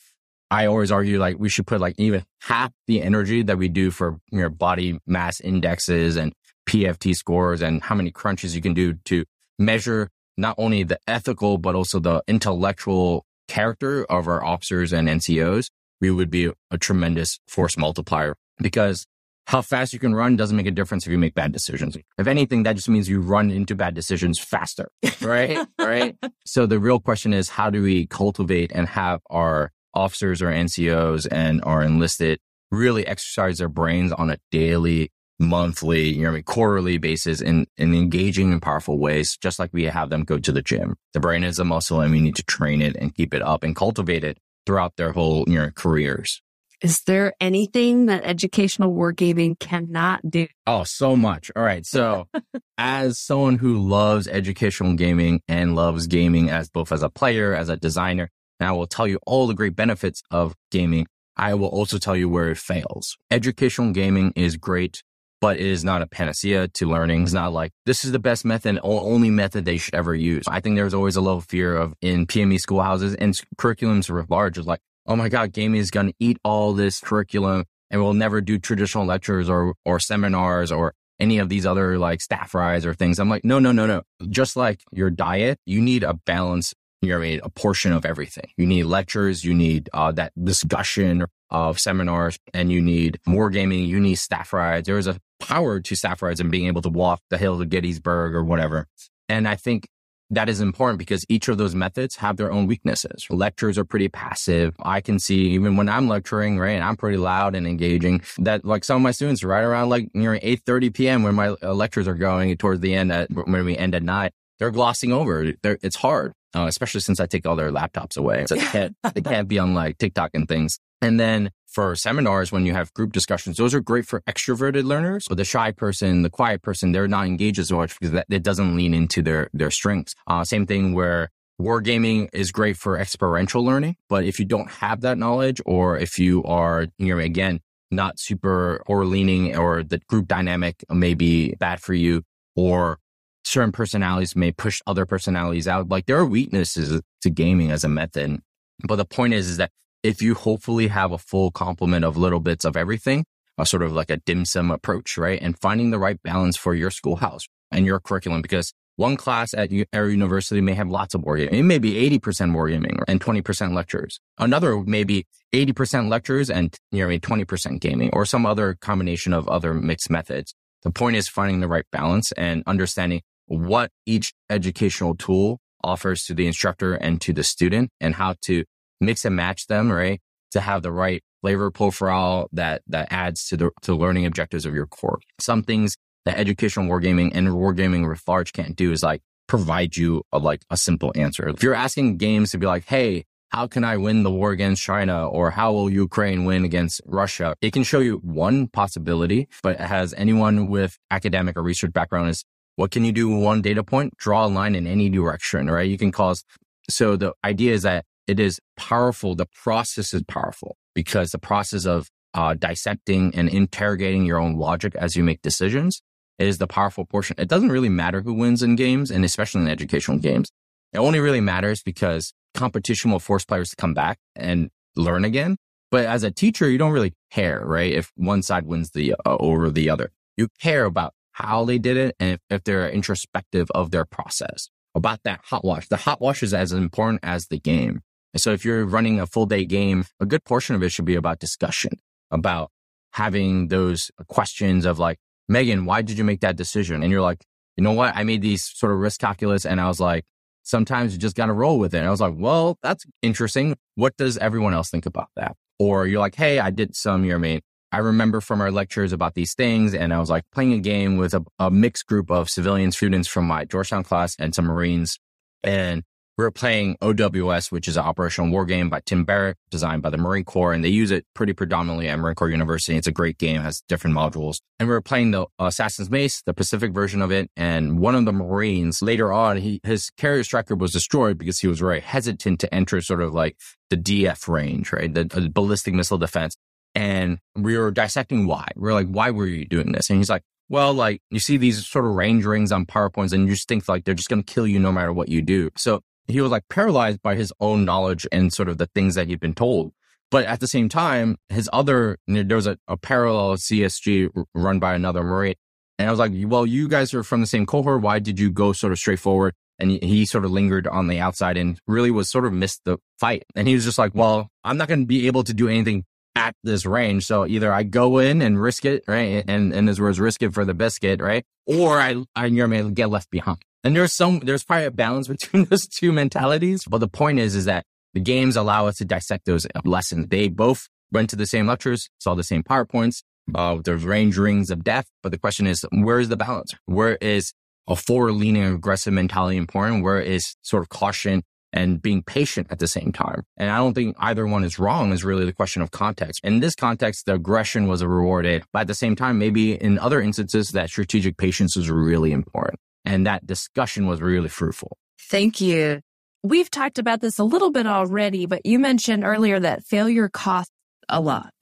I 0.50 0.66
always 0.66 0.92
argue 0.92 1.20
like 1.20 1.38
we 1.38 1.50
should 1.50 1.68
put 1.68 1.82
like 1.82 1.96
even 1.98 2.24
half 2.42 2.72
the 2.88 3.02
energy 3.02 3.44
that 3.44 3.58
we 3.58 3.68
do 3.68 3.92
for 3.92 4.20
your 4.32 4.50
know, 4.50 4.56
body 4.56 5.00
mass 5.06 5.42
indexes 5.42 6.16
and 6.16 6.34
PFT 6.68 7.14
scores 7.14 7.62
and 7.62 7.84
how 7.84 7.96
many 7.96 8.12
crunches 8.12 8.56
you 8.56 8.62
can 8.62 8.74
do 8.74 8.94
to 9.06 9.26
measure 9.60 10.10
not 10.38 10.56
only 10.58 10.84
the 10.84 11.00
ethical, 11.08 11.58
but 11.58 11.76
also 11.76 12.00
the 12.00 12.24
intellectual 12.28 13.26
character 13.48 14.06
of 14.06 14.28
our 14.28 14.44
officers 14.44 14.94
and 14.94 15.08
NCOs. 15.08 15.70
We 16.00 16.12
would 16.12 16.30
be 16.30 16.52
a 16.70 16.78
tremendous 16.78 17.40
force 17.48 17.78
multiplier 17.78 18.36
because 18.60 19.06
how 19.48 19.62
fast 19.62 19.94
you 19.94 20.00
can 20.00 20.14
run 20.14 20.36
doesn't 20.36 20.56
make 20.56 20.68
a 20.68 20.72
difference 20.72 21.06
if 21.06 21.12
you 21.12 21.18
make 21.18 21.34
bad 21.34 21.54
decisions. 21.54 21.98
If 22.18 22.28
anything, 22.28 22.64
that 22.64 22.76
just 22.76 22.90
means 22.90 23.10
you 23.10 23.22
run 23.22 23.50
into 23.50 23.76
bad 23.76 23.96
decisions 23.96 24.40
faster, 24.40 24.90
right? 25.22 25.66
right. 25.80 26.16
So 26.46 26.66
the 26.66 26.80
real 26.80 27.00
question 27.00 27.34
is, 27.34 27.50
how 27.50 27.70
do 27.70 27.82
we 27.82 28.06
cultivate 28.08 28.72
and 28.76 28.90
have 28.90 29.22
our 29.30 29.72
officers 29.98 30.42
or 30.42 30.48
NCOs 30.48 31.28
and 31.32 31.62
our 31.64 31.82
enlisted 31.82 32.40
really 32.72 33.06
exercise 33.06 33.58
their 33.58 33.70
brains 33.70 34.12
on 34.12 34.30
a 34.30 34.38
daily, 34.52 35.12
monthly, 35.40 36.10
you 36.10 36.24
know, 36.24 36.30
I 36.30 36.34
mean, 36.34 36.44
quarterly 36.44 36.98
basis 36.98 37.42
in, 37.42 37.68
in 37.78 37.94
engaging 37.94 38.52
in 38.52 38.60
powerful 38.60 39.00
ways, 39.00 39.38
just 39.38 39.60
like 39.60 39.72
we 39.74 39.86
have 39.86 40.10
them 40.10 40.24
go 40.24 40.38
to 40.38 40.52
the 40.52 40.62
gym. 40.62 40.96
The 41.14 41.20
brain 41.20 41.44
is 41.44 41.60
a 41.60 41.66
muscle 41.66 42.02
and 42.02 42.12
we 42.12 42.20
need 42.20 42.36
to 42.36 42.44
train 42.44 42.82
it 42.82 42.96
and 42.96 43.14
keep 43.14 43.34
it 43.34 43.42
up 43.42 43.64
and 43.64 43.76
cultivate 43.76 44.24
it 44.24 44.38
throughout 44.66 44.96
their 44.98 45.14
whole, 45.14 45.46
you 45.48 45.58
know, 45.58 45.72
careers. 45.72 46.42
Is 46.82 47.02
there 47.08 47.34
anything 47.42 48.06
that 48.06 48.24
educational 48.24 48.94
wargaming 48.94 49.58
cannot 49.58 50.22
do? 50.30 50.46
Oh, 50.68 50.84
so 50.84 51.16
much. 51.16 51.50
All 51.56 51.64
right. 51.64 51.84
So 51.84 52.28
as 52.78 53.20
someone 53.20 53.58
who 53.58 53.80
loves 53.80 54.28
educational 54.28 54.94
gaming 54.94 55.42
and 55.48 55.76
loves 55.76 56.06
gaming 56.06 56.52
as 56.52 56.70
both 56.70 56.92
as 56.92 57.02
a 57.02 57.10
player, 57.10 57.56
as 57.56 57.70
a 57.70 57.78
designer, 57.78 58.30
and 58.60 58.68
I 58.68 58.72
will 58.72 58.88
tell 58.88 59.08
you 59.08 59.20
all 59.26 59.48
the 59.48 59.54
great 59.54 59.76
benefits 59.76 60.22
of 60.32 60.56
gaming. 60.72 61.08
I 61.36 61.54
will 61.54 61.68
also 61.68 61.98
tell 61.98 62.16
you 62.16 62.30
where 62.30 62.50
it 62.50 62.58
fails. 62.58 63.16
Educational 63.30 63.92
gaming 63.92 64.34
is 64.36 64.58
great, 64.58 65.04
but 65.40 65.58
it 65.58 65.66
is 65.66 65.84
not 65.84 66.02
a 66.02 66.08
panacea 66.08 66.68
to 66.70 66.90
learning. 66.90 67.24
It's 67.24 67.34
not 67.34 67.54
like 67.54 67.72
this 67.86 68.04
is 68.04 68.12
the 68.12 68.20
best 68.20 68.44
method, 68.44 68.80
only 68.84 69.30
method 69.30 69.66
they 69.66 69.78
should 69.78 69.94
ever 69.94 70.16
use. 70.16 70.46
I 70.48 70.60
think 70.60 70.76
there's 70.76 70.96
always 70.96 71.16
a 71.16 71.22
little 71.22 71.42
fear 71.42 71.76
of 71.76 71.94
in 72.02 72.26
PME 72.26 72.60
schoolhouses 72.60 73.14
and 73.16 73.40
curriculums 73.58 74.10
at 74.10 74.30
large 74.32 74.58
like, 74.58 74.80
oh 75.06 75.16
my 75.16 75.30
God, 75.30 75.54
gaming 75.54 75.80
is 75.80 75.92
going 75.92 76.08
to 76.08 76.14
eat 76.20 76.38
all 76.44 76.74
this 76.74 77.00
curriculum 77.00 77.66
and 77.90 78.02
we'll 78.02 78.14
never 78.14 78.42
do 78.42 78.58
traditional 78.58 79.06
lectures 79.06 79.50
or, 79.50 79.76
or 79.86 80.00
seminars 80.00 80.72
or 80.72 80.94
any 81.20 81.40
of 81.40 81.50
these 81.50 81.66
other 81.66 81.98
like 81.98 82.22
staff 82.22 82.54
rides 82.54 82.86
or 82.86 82.94
things. 82.94 83.20
I'm 83.20 83.30
like, 83.30 83.46
no, 83.46 83.60
no, 83.60 83.72
no, 83.72 83.86
no. 83.86 84.04
Just 84.30 84.56
like 84.56 84.82
your 84.92 85.10
diet, 85.10 85.60
you 85.66 85.82
need 85.82 86.04
a 86.04 86.14
balance. 86.14 86.74
You 87.02 87.10
know, 87.10 87.18
I 87.18 87.22
mean, 87.22 87.40
a 87.44 87.50
portion 87.50 87.92
of 87.94 88.06
everything. 88.06 88.50
You 88.58 88.66
need 88.66 88.84
lectures. 88.84 89.44
You 89.44 89.54
need 89.54 89.90
uh, 89.94 90.12
that 90.14 90.34
discussion 90.42 91.26
of 91.50 91.80
seminars 91.80 92.38
and 92.54 92.72
you 92.72 92.82
need 92.82 93.20
more 93.26 93.50
gaming. 93.50 93.84
You 93.84 94.00
need 94.00 94.16
staff 94.16 94.52
rides. 94.52 94.88
There 94.88 94.98
is 94.98 95.08
a 95.08 95.20
power 95.40 95.80
to 95.80 95.96
staff 95.96 96.22
rides 96.22 96.40
and 96.40 96.52
being 96.52 96.68
able 96.68 96.82
to 96.82 96.90
walk 96.90 97.22
the 97.30 97.38
hill 97.38 97.60
to 97.60 97.66
Gettysburg 97.66 98.34
or 98.34 98.44
whatever. 98.44 98.88
And 99.30 99.48
I 99.48 99.56
think 99.56 99.88
that 100.30 100.50
is 100.50 100.60
important 100.60 101.00
because 101.00 101.26
each 101.30 101.48
of 101.48 101.58
those 101.58 101.74
methods 101.74 102.18
have 102.18 102.38
their 102.38 102.52
own 102.52 102.68
weaknesses. 102.68 103.26
Lectures 103.30 103.78
are 103.78 103.86
pretty 103.86 104.10
passive. 104.10 104.76
I 104.84 105.00
can 105.00 105.20
see 105.20 105.50
even 105.52 105.78
when 105.78 105.88
I'm 105.88 106.08
lecturing, 106.08 106.60
right, 106.60 106.72
and 106.72 106.84
I'm 106.84 106.98
pretty 106.98 107.18
loud 107.18 107.56
and 107.56 107.66
engaging 107.66 108.22
that 108.40 108.66
like 108.66 108.84
some 108.84 108.98
of 108.98 109.02
my 109.02 109.12
students 109.12 109.44
right 109.44 109.64
around 109.64 109.90
like 109.90 110.10
near 110.14 110.38
8.30 110.38 110.94
p.m. 110.94 111.24
when 111.24 111.36
my 111.36 111.56
uh, 111.64 111.74
lectures 111.74 112.08
are 112.08 112.16
going 112.16 112.56
towards 112.58 112.82
the 112.82 112.94
end 112.94 113.12
at, 113.12 113.32
when 113.32 113.64
we 113.64 113.78
end 113.78 113.96
at 113.96 114.04
night, 114.04 114.34
they're 114.60 114.72
glossing 114.72 115.14
over. 115.14 115.54
They're, 115.62 115.78
it's 115.82 115.96
hard, 115.96 116.34
uh, 116.58 116.66
especially 116.68 117.02
since 117.02 117.20
I 117.20 117.26
take 117.26 117.46
all 117.46 117.56
their 117.56 117.72
laptops 117.72 118.18
away. 118.18 118.46
So 118.48 118.56
they 118.56 118.62
can't, 118.62 118.96
they 119.14 119.22
can't 119.22 119.48
be 119.48 119.60
on 119.60 119.74
like 119.74 119.98
TikTok 119.98 120.32
and 120.34 120.48
things. 120.48 120.80
And 121.02 121.20
then 121.20 121.52
for 121.68 121.96
seminars, 121.96 122.52
when 122.52 122.66
you 122.66 122.74
have 122.74 122.92
group 122.94 123.12
discussions, 123.12 123.58
those 123.58 123.76
are 123.76 123.80
great 123.80 124.06
for 124.06 124.22
extroverted 124.22 124.84
learners. 124.86 125.28
But 125.28 125.38
the 125.38 125.46
shy 125.46 125.72
person, 125.72 126.24
the 126.24 126.30
quiet 126.30 126.64
person, 126.64 126.92
they're 126.92 127.08
not 127.08 127.28
engaged 127.28 127.60
as 127.60 127.72
much 127.72 128.00
because 128.00 128.14
that, 128.14 128.26
it 128.30 128.42
doesn't 128.42 128.76
lean 128.76 128.94
into 128.94 129.22
their, 129.22 129.50
their 129.54 129.70
strengths. 129.70 130.16
Uh, 130.26 130.44
same 130.44 130.66
thing 130.66 130.94
where 130.94 131.30
wargaming 131.62 132.30
is 132.34 132.52
great 132.52 132.78
for 132.78 132.98
experiential 132.98 133.64
learning. 133.64 133.98
But 134.10 134.24
if 134.26 134.40
you 134.40 134.46
don't 134.46 134.72
have 134.72 135.02
that 135.02 135.18
knowledge 135.18 135.62
or 135.66 135.98
if 135.98 136.18
you 136.18 136.44
are, 136.46 136.88
you 136.98 137.14
know, 137.14 137.20
again, 137.20 137.60
not 137.92 138.20
super 138.20 138.82
or 138.88 139.06
leaning 139.06 139.56
or 139.56 139.84
the 139.84 140.00
group 140.10 140.28
dynamic 140.28 140.84
may 140.90 141.14
be 141.14 141.56
bad 141.56 141.80
for 141.80 141.94
you 141.94 142.24
or 142.56 143.00
certain 143.48 143.72
personalities 143.72 144.36
may 144.36 144.52
push 144.52 144.82
other 144.86 145.06
personalities 145.06 145.68
out. 145.68 145.90
Like 145.90 146.06
there 146.06 146.18
are 146.18 146.26
weaknesses 146.26 147.02
to 147.22 147.30
gaming 147.30 147.72
as 147.72 147.84
a 147.84 147.90
method. 147.90 148.42
But 148.88 148.98
the 148.98 149.06
point 149.06 149.34
is, 149.34 149.50
is 149.50 149.58
that 149.58 149.72
if 150.04 150.22
you 150.22 150.36
hopefully 150.36 150.88
have 150.88 151.12
a 151.12 151.18
full 151.18 151.52
complement 151.52 152.06
of 152.06 152.18
little 152.18 152.40
bits 152.40 152.66
of 152.66 152.78
everything, 152.78 153.26
a 153.58 153.66
sort 153.66 153.84
of 153.84 153.94
like 153.94 154.12
a 154.12 154.18
dim 154.18 154.46
sum 154.46 154.70
approach, 154.70 155.18
right? 155.18 155.40
And 155.42 155.58
finding 155.60 155.90
the 155.90 155.98
right 155.98 156.22
balance 156.22 156.58
for 156.58 156.76
your 156.76 156.92
schoolhouse 156.92 157.48
and 157.72 157.86
your 157.86 158.00
curriculum, 158.00 158.42
because 158.42 158.74
one 158.98 159.16
class 159.16 159.54
at 159.54 159.72
our 159.94 160.10
university 160.10 160.62
may 160.62 160.74
have 160.74 160.90
lots 160.90 161.14
of 161.16 161.22
wargaming. 161.22 161.54
It 161.54 161.64
may 161.64 161.80
be 161.80 161.94
80% 162.20 162.52
wargaming 162.52 163.02
and 163.08 163.22
20% 163.22 163.74
lectures. 163.74 164.20
Another 164.38 164.80
may 164.82 165.04
be 165.04 165.26
80% 165.54 166.10
lectures 166.10 166.50
and 166.50 166.76
know, 166.92 167.08
20% 167.08 167.80
gaming 167.80 168.10
or 168.12 168.26
some 168.26 168.46
other 168.46 168.76
combination 168.76 169.34
of 169.34 169.48
other 169.48 169.74
mixed 169.74 170.10
methods. 170.10 170.54
The 170.84 170.92
point 170.92 171.16
is 171.16 171.28
finding 171.28 171.60
the 171.60 171.68
right 171.68 171.86
balance 171.92 172.32
and 172.34 172.64
understanding 172.66 173.22
what 173.48 173.92
each 174.06 174.34
educational 174.50 175.16
tool 175.16 175.60
offers 175.84 176.24
to 176.26 176.34
the 176.34 176.48
instructor 176.48 176.94
and 176.94 177.20
to 177.22 177.34
the 177.34 177.44
student 177.44 177.90
and 178.00 178.16
how 178.16 178.36
to 178.44 178.64
mix 179.00 179.26
and 179.26 179.36
match 179.36 179.68
them, 179.68 179.92
right? 179.92 180.22
To 180.52 180.62
have 180.62 180.84
the 180.84 180.92
right 180.92 181.24
flavor 181.42 181.72
profile 181.72 182.50
that, 182.52 182.82
that 182.88 183.08
adds 183.12 183.48
to 183.48 183.58
the, 183.58 183.72
to 183.84 183.96
learning 183.96 184.26
objectives 184.26 184.66
of 184.66 184.74
your 184.74 184.88
core. 184.88 185.20
Some 185.40 185.64
things 185.64 185.96
that 186.26 186.38
educational 186.38 186.88
wargaming 186.88 187.32
and 187.34 187.50
wargaming 187.50 188.08
with 188.08 188.22
large 188.28 188.54
can't 188.54 188.76
do 188.76 188.92
is 188.92 189.04
like 189.04 189.22
provide 189.48 189.96
you 189.96 190.24
a, 190.32 190.40
like 190.40 190.62
a 190.70 190.78
simple 190.78 191.12
answer. 191.16 191.48
If 191.48 191.64
you're 191.64 191.74
asking 191.74 192.18
games 192.18 192.52
to 192.52 192.58
be 192.58 192.66
like, 192.66 192.86
Hey, 192.86 193.26
how 193.50 193.66
can 193.66 193.86
I 193.86 193.96
win 193.96 194.24
the 194.24 194.32
war 194.32 194.52
against 194.52 194.84
China 194.84 195.28
or 195.28 195.52
how 195.52 195.72
will 195.72 195.90
Ukraine 195.90 196.44
win 196.44 196.66
against 196.66 197.02
Russia? 197.06 197.56
It 197.62 197.72
can 197.72 197.84
show 197.84 198.00
you 198.00 198.18
one 198.18 198.68
possibility, 198.68 199.48
but 199.64 199.80
has 199.80 200.14
anyone 200.18 200.68
with 200.68 200.98
academic 201.12 201.56
or 201.56 201.64
research 201.64 201.94
background 201.94 202.30
is 202.30 202.44
what 202.78 202.92
can 202.92 203.04
you 203.04 203.12
do 203.12 203.28
with 203.30 203.44
one 203.44 203.62
data 203.62 203.84
point? 203.84 204.16
Draw 204.18 204.46
a 204.46 204.48
line 204.48 204.76
in 204.76 204.88
any 204.88 205.10
direction, 205.10 205.70
right? 205.70 205.90
You 205.90 205.98
can 205.98 206.12
cause. 206.12 206.44
So 206.90 207.18
the 207.18 207.34
idea 207.44 207.74
is 207.74 207.82
that 207.82 208.06
it 208.28 208.40
is 208.40 208.60
powerful. 208.78 209.36
The 209.36 209.48
process 209.64 210.14
is 210.14 210.24
powerful 210.24 210.78
because 210.94 211.32
the 211.32 211.40
process 211.40 211.86
of 211.86 212.08
uh, 212.34 212.54
dissecting 212.54 213.34
and 213.34 213.50
interrogating 213.50 214.26
your 214.26 214.40
own 214.40 214.58
logic 214.58 214.96
as 214.96 215.16
you 215.16 215.24
make 215.24 215.42
decisions 215.42 216.02
is 216.38 216.60
the 216.60 216.68
powerful 216.68 217.04
portion. 217.06 217.36
It 217.40 217.50
doesn't 217.50 217.72
really 217.72 217.90
matter 217.90 218.22
who 218.22 218.34
wins 218.34 218.62
in 218.62 218.76
games 218.76 219.10
and 219.10 219.26
especially 219.26 219.62
in 219.62 219.68
educational 219.68 220.20
games. 220.20 220.52
It 220.94 221.00
only 221.00 221.20
really 221.20 221.42
matters 221.42 221.82
because 221.82 222.32
competition 222.54 223.12
will 223.12 223.20
force 223.20 223.44
players 223.44 223.72
to 223.72 223.76
come 223.76 223.96
back 223.96 224.20
and 224.36 224.70
learn 224.96 225.26
again. 225.26 225.58
But 225.90 226.06
as 226.06 226.24
a 226.24 226.30
teacher, 226.30 226.70
you 226.70 226.78
don't 226.78 226.92
really 226.92 227.14
care, 227.32 227.64
right? 227.66 227.92
If 227.92 228.12
one 228.16 228.44
side 228.44 228.68
wins 228.68 228.92
the 228.92 229.16
uh, 229.26 229.38
over 229.40 229.72
the 229.72 229.90
other, 229.90 230.12
you 230.36 230.50
care 230.62 230.86
about 230.86 231.14
how 231.38 231.64
they 231.66 231.78
did 231.78 231.98
it 231.98 232.16
and 232.20 232.34
if, 232.34 232.40
if 232.50 232.64
they're 232.64 232.90
introspective 232.90 233.70
of 233.76 233.92
their 233.92 234.06
process 234.06 234.70
about 234.96 235.22
that 235.24 235.40
hot 235.44 235.64
wash. 235.64 235.88
The 235.88 235.98
hot 235.98 236.20
wash 236.20 236.42
is 236.42 236.52
as 236.52 236.72
important 236.72 237.20
as 237.22 237.48
the 237.48 237.60
game. 237.60 238.02
And 238.34 238.42
so 238.42 238.54
if 238.54 238.66
you're 238.66 238.86
running 238.86 239.20
a 239.20 239.28
full 239.28 239.46
day 239.46 239.64
game, 239.64 240.06
a 240.20 240.26
good 240.26 240.44
portion 240.44 240.76
of 240.76 240.82
it 240.82 240.90
should 240.90 241.06
be 241.06 241.14
about 241.14 241.38
discussion, 241.40 241.92
about 242.32 242.72
having 243.12 243.68
those 243.68 244.10
questions 244.28 244.84
of 244.84 244.98
like, 244.98 245.20
Megan, 245.48 245.86
why 245.86 246.02
did 246.02 246.18
you 246.18 246.24
make 246.24 246.42
that 246.42 246.56
decision? 246.56 247.04
And 247.04 247.12
you're 247.12 247.22
like, 247.22 247.46
you 247.78 247.84
know 247.84 247.92
what? 247.92 248.16
I 248.16 248.24
made 248.24 248.42
these 248.42 248.66
sort 248.66 248.92
of 248.92 248.98
risk 248.98 249.22
calculus 249.22 249.64
and 249.64 249.80
I 249.80 249.88
was 249.88 250.00
like, 250.00 250.26
sometimes 250.64 251.14
you 251.14 251.20
just 251.20 251.36
got 251.36 251.46
to 251.46 251.54
roll 251.54 251.78
with 251.78 251.94
it. 251.94 252.00
And 252.00 252.08
I 252.08 252.12
was 252.12 252.20
like, 252.20 252.34
well, 252.36 252.80
that's 252.82 253.06
interesting. 253.22 253.78
What 253.94 254.18
does 254.18 254.40
everyone 254.40 254.74
else 254.74 254.90
think 254.90 255.06
about 255.06 255.30
that? 255.36 255.56
Or 255.78 256.08
you're 256.08 256.20
like, 256.20 256.36
hey, 256.36 256.58
I 256.58 256.72
did 256.72 256.96
some, 256.96 257.24
your 257.26 257.38
mate. 257.38 257.64
I 257.64 257.77
remember 257.98 258.42
from 258.42 258.60
our 258.60 258.70
lectures 258.70 259.14
about 259.14 259.34
these 259.34 259.54
things. 259.54 259.94
And 259.94 260.14
I 260.14 260.20
was 260.20 260.30
like 260.30 260.44
playing 260.54 260.74
a 260.74 260.80
game 260.80 261.18
with 261.18 261.34
a, 261.34 261.44
a 261.58 261.72
mixed 261.72 262.06
group 262.06 262.30
of 262.30 262.50
civilian 262.50 262.92
students 262.92 263.28
from 263.28 263.46
my 263.46 263.64
Georgetown 263.64 264.04
class 264.04 264.36
and 264.38 264.54
some 264.54 264.66
Marines. 264.66 265.18
And 265.64 266.04
we 266.38 266.44
were 266.44 266.52
playing 266.52 266.98
OWS, 267.02 267.72
which 267.72 267.88
is 267.88 267.98
an 267.98 268.04
operational 268.04 268.52
war 268.52 268.64
game 268.64 268.92
by 268.92 269.00
Tim 269.04 269.26
Barrett, 269.26 269.58
designed 269.72 270.04
by 270.04 270.12
the 270.12 270.20
Marine 270.20 270.44
Corps, 270.44 270.72
and 270.72 270.84
they 270.84 270.90
use 270.90 271.10
it 271.10 271.26
pretty 271.34 271.54
predominantly 271.54 272.08
at 272.08 272.20
Marine 272.20 272.36
Corps 272.36 272.52
University. 272.52 272.96
It's 272.96 273.08
a 273.08 273.12
great 273.12 273.40
game, 273.40 273.62
has 273.62 273.82
different 273.88 274.16
modules. 274.16 274.60
And 274.78 274.88
we 274.88 274.94
were 274.94 275.02
playing 275.02 275.32
the 275.32 275.48
Assassin's 275.58 276.12
Mace, 276.12 276.44
the 276.44 276.54
Pacific 276.54 276.92
version 276.92 277.24
of 277.24 277.32
it. 277.32 277.50
And 277.58 277.98
one 277.98 278.14
of 278.14 278.26
the 278.26 278.34
Marines 278.34 279.02
later 279.02 279.34
on, 279.34 279.58
he, 279.58 279.80
his 279.84 280.12
carrier 280.12 280.44
striker 280.44 280.76
was 280.76 280.92
destroyed 280.92 281.40
because 281.40 281.60
he 281.60 281.68
was 281.68 281.80
very 281.80 282.02
hesitant 282.02 282.60
to 282.60 282.72
enter 282.72 283.02
sort 283.02 283.24
of 283.24 283.34
like 283.34 283.58
the 283.90 283.98
DF 283.98 284.48
range, 284.48 284.94
right? 284.94 285.12
The, 285.12 285.24
the 285.24 285.50
ballistic 285.50 285.96
missile 285.96 286.20
defense. 286.20 286.56
And 286.98 287.38
we 287.56 287.78
were 287.78 287.92
dissecting 287.92 288.48
why. 288.48 288.70
We 288.76 288.90
are 288.90 288.94
like, 288.94 289.08
why 289.08 289.30
were 289.30 289.46
you 289.46 289.66
doing 289.66 289.92
this? 289.92 290.10
And 290.10 290.18
he's 290.18 290.32
like, 290.32 290.42
well, 290.68 290.96
like 290.96 291.22
you 291.30 291.40
see 291.40 291.58
these 291.58 291.86
sort 291.86 292.06
of 292.06 292.16
range 292.16 292.44
rings 292.44 292.72
on 292.72 292.88
PowerPoints 292.88 293.34
and 293.34 293.48
you 293.48 293.54
just 293.54 293.68
think 293.68 293.88
like 293.88 294.04
they're 294.04 294.16
just 294.16 294.30
going 294.30 294.44
to 294.44 294.52
kill 294.52 294.66
you 294.66 294.80
no 294.80 294.92
matter 294.92 295.14
what 295.14 295.30
you 295.30 295.44
do. 295.44 295.70
So 295.78 296.02
he 296.28 296.42
was 296.42 296.50
like 296.50 296.64
paralyzed 296.72 297.22
by 297.22 297.36
his 297.36 297.54
own 297.60 297.86
knowledge 297.86 298.26
and 298.32 298.52
sort 298.52 298.68
of 298.68 298.80
the 298.80 298.88
things 298.88 299.14
that 299.14 299.28
he'd 299.28 299.40
been 299.40 299.54
told. 299.54 299.94
But 300.32 300.46
at 300.46 300.60
the 300.60 300.68
same 300.68 300.90
time, 300.90 301.38
his 301.50 301.70
other, 301.72 302.18
there 302.26 302.56
was 302.56 302.66
a, 302.66 302.80
a 302.88 302.98
parallel 302.98 303.58
CSG 303.58 304.30
run 304.56 304.80
by 304.80 304.96
another 304.96 305.22
Marine. 305.22 305.54
And 306.00 306.08
I 306.08 306.12
was 306.12 306.20
like, 306.20 306.32
well, 306.46 306.66
you 306.66 306.88
guys 306.88 307.14
are 307.14 307.24
from 307.24 307.42
the 307.42 307.48
same 307.48 307.68
cohort. 307.68 308.02
Why 308.02 308.18
did 308.18 308.40
you 308.40 308.50
go 308.50 308.74
sort 308.74 308.92
of 308.92 308.98
straightforward? 308.98 309.54
And 309.78 309.92
he 309.92 310.26
sort 310.26 310.46
of 310.46 310.52
lingered 310.52 310.88
on 310.88 311.10
the 311.10 311.20
outside 311.20 311.58
and 311.58 311.80
really 311.86 312.10
was 312.10 312.28
sort 312.28 312.48
of 312.48 312.54
missed 312.54 312.82
the 312.86 312.98
fight. 313.20 313.44
And 313.56 313.68
he 313.68 313.76
was 313.76 313.86
just 313.86 314.00
like, 314.00 314.16
well, 314.16 314.50
I'm 314.64 314.78
not 314.78 314.88
going 314.88 315.02
to 315.02 315.06
be 315.06 315.28
able 315.28 315.44
to 315.44 315.54
do 315.54 315.68
anything 315.68 316.06
at 316.38 316.56
this 316.64 316.86
range. 316.86 317.26
So 317.26 317.48
either 317.48 317.74
I 317.74 317.82
go 317.82 318.20
in 318.20 318.44
and 318.44 318.62
risk 318.62 318.86
it, 318.86 319.04
right? 319.08 319.44
And, 319.48 319.74
and 319.74 319.88
this 319.88 320.00
was 320.00 320.20
risk 320.20 320.44
it 320.44 320.54
for 320.54 320.64
the 320.64 320.76
biscuit, 320.76 321.20
right? 321.20 321.44
Or 321.66 322.00
I, 322.00 322.24
I 322.36 322.50
know, 322.50 322.90
get 322.92 323.10
left 323.10 323.32
behind. 323.32 323.58
And 323.84 323.96
there's 323.96 324.14
some, 324.14 324.40
there's 324.40 324.64
probably 324.64 324.86
a 324.86 324.92
balance 324.92 325.28
between 325.36 325.66
those 325.66 325.88
two 325.88 326.12
mentalities. 326.12 326.84
But 326.88 327.00
the 327.00 327.08
point 327.08 327.40
is, 327.40 327.56
is 327.56 327.66
that 327.66 327.86
the 328.14 328.20
games 328.20 328.56
allow 328.56 328.86
us 328.86 328.98
to 328.98 329.06
dissect 329.06 329.46
those 329.46 329.66
lessons. 329.84 330.28
They 330.30 330.48
both 330.48 330.88
went 331.12 331.32
to 331.32 331.36
the 331.36 331.48
same 331.48 331.66
lectures, 331.66 332.08
saw 332.20 332.36
the 332.36 332.44
same 332.44 332.64
PowerPoints, 332.64 333.24
uh, 333.56 333.80
the 333.84 333.98
range 333.98 334.38
rings 334.38 334.70
of 334.70 334.84
death. 334.84 335.08
But 335.24 335.32
the 335.32 335.40
question 335.40 335.66
is, 335.66 335.84
where 335.92 336.20
is 336.20 336.30
the 336.30 336.38
balance? 336.38 336.72
Where 336.86 337.16
is 337.16 337.54
a 337.88 337.96
forward 337.96 338.34
leaning 338.34 338.64
aggressive 338.64 339.14
mentality 339.14 339.58
important? 339.58 340.04
Where 340.04 340.22
is 340.22 340.56
sort 340.62 340.84
of 340.84 340.90
caution 340.90 341.44
and 341.74 342.02
being 342.02 342.24
patient 342.24 342.68
at 342.70 342.80
the 342.80 342.88
same 342.88 343.12
time. 343.12 343.44
And 343.58 343.70
I 343.70 343.78
don't 343.78 343.94
think 343.94 344.16
either 344.20 344.48
one 344.48 344.64
is 344.64 344.80
wrong 344.80 345.12
is 345.12 345.24
really 345.24 345.46
the 345.46 345.54
question 345.54 345.82
of 345.82 345.92
context. 345.92 346.42
In 346.44 346.60
this 346.60 346.76
context, 346.76 347.26
the 347.26 347.34
aggression 347.34 347.88
was 347.88 348.04
rewarded, 348.04 348.64
but 348.72 348.82
at 348.82 348.88
the 348.88 348.94
same 348.94 349.16
time, 349.16 349.38
maybe 349.38 349.74
in 349.74 350.00
other 350.00 350.22
instances 350.22 350.70
that 350.70 350.90
strategic 350.90 351.38
patience 351.38 351.76
was 351.76 351.90
really 351.90 352.32
important. 352.32 352.80
And 353.06 353.26
that 353.26 353.46
discussion 353.46 354.08
was 354.08 354.22
really 354.22 354.50
fruitful. 354.50 354.98
Thank 355.20 355.62
you. 355.62 356.02
We've 356.44 356.70
talked 356.70 357.00
about 357.00 357.22
this 357.22 357.40
a 357.40 357.44
little 357.44 357.72
bit 357.72 357.88
already, 357.88 358.46
but 358.46 358.66
you 358.66 358.80
mentioned 358.80 359.24
earlier 359.24 359.60
that 359.60 359.84
failure 359.84 360.30
costs 360.30 360.72
a 361.10 361.20
lot. 361.20 361.54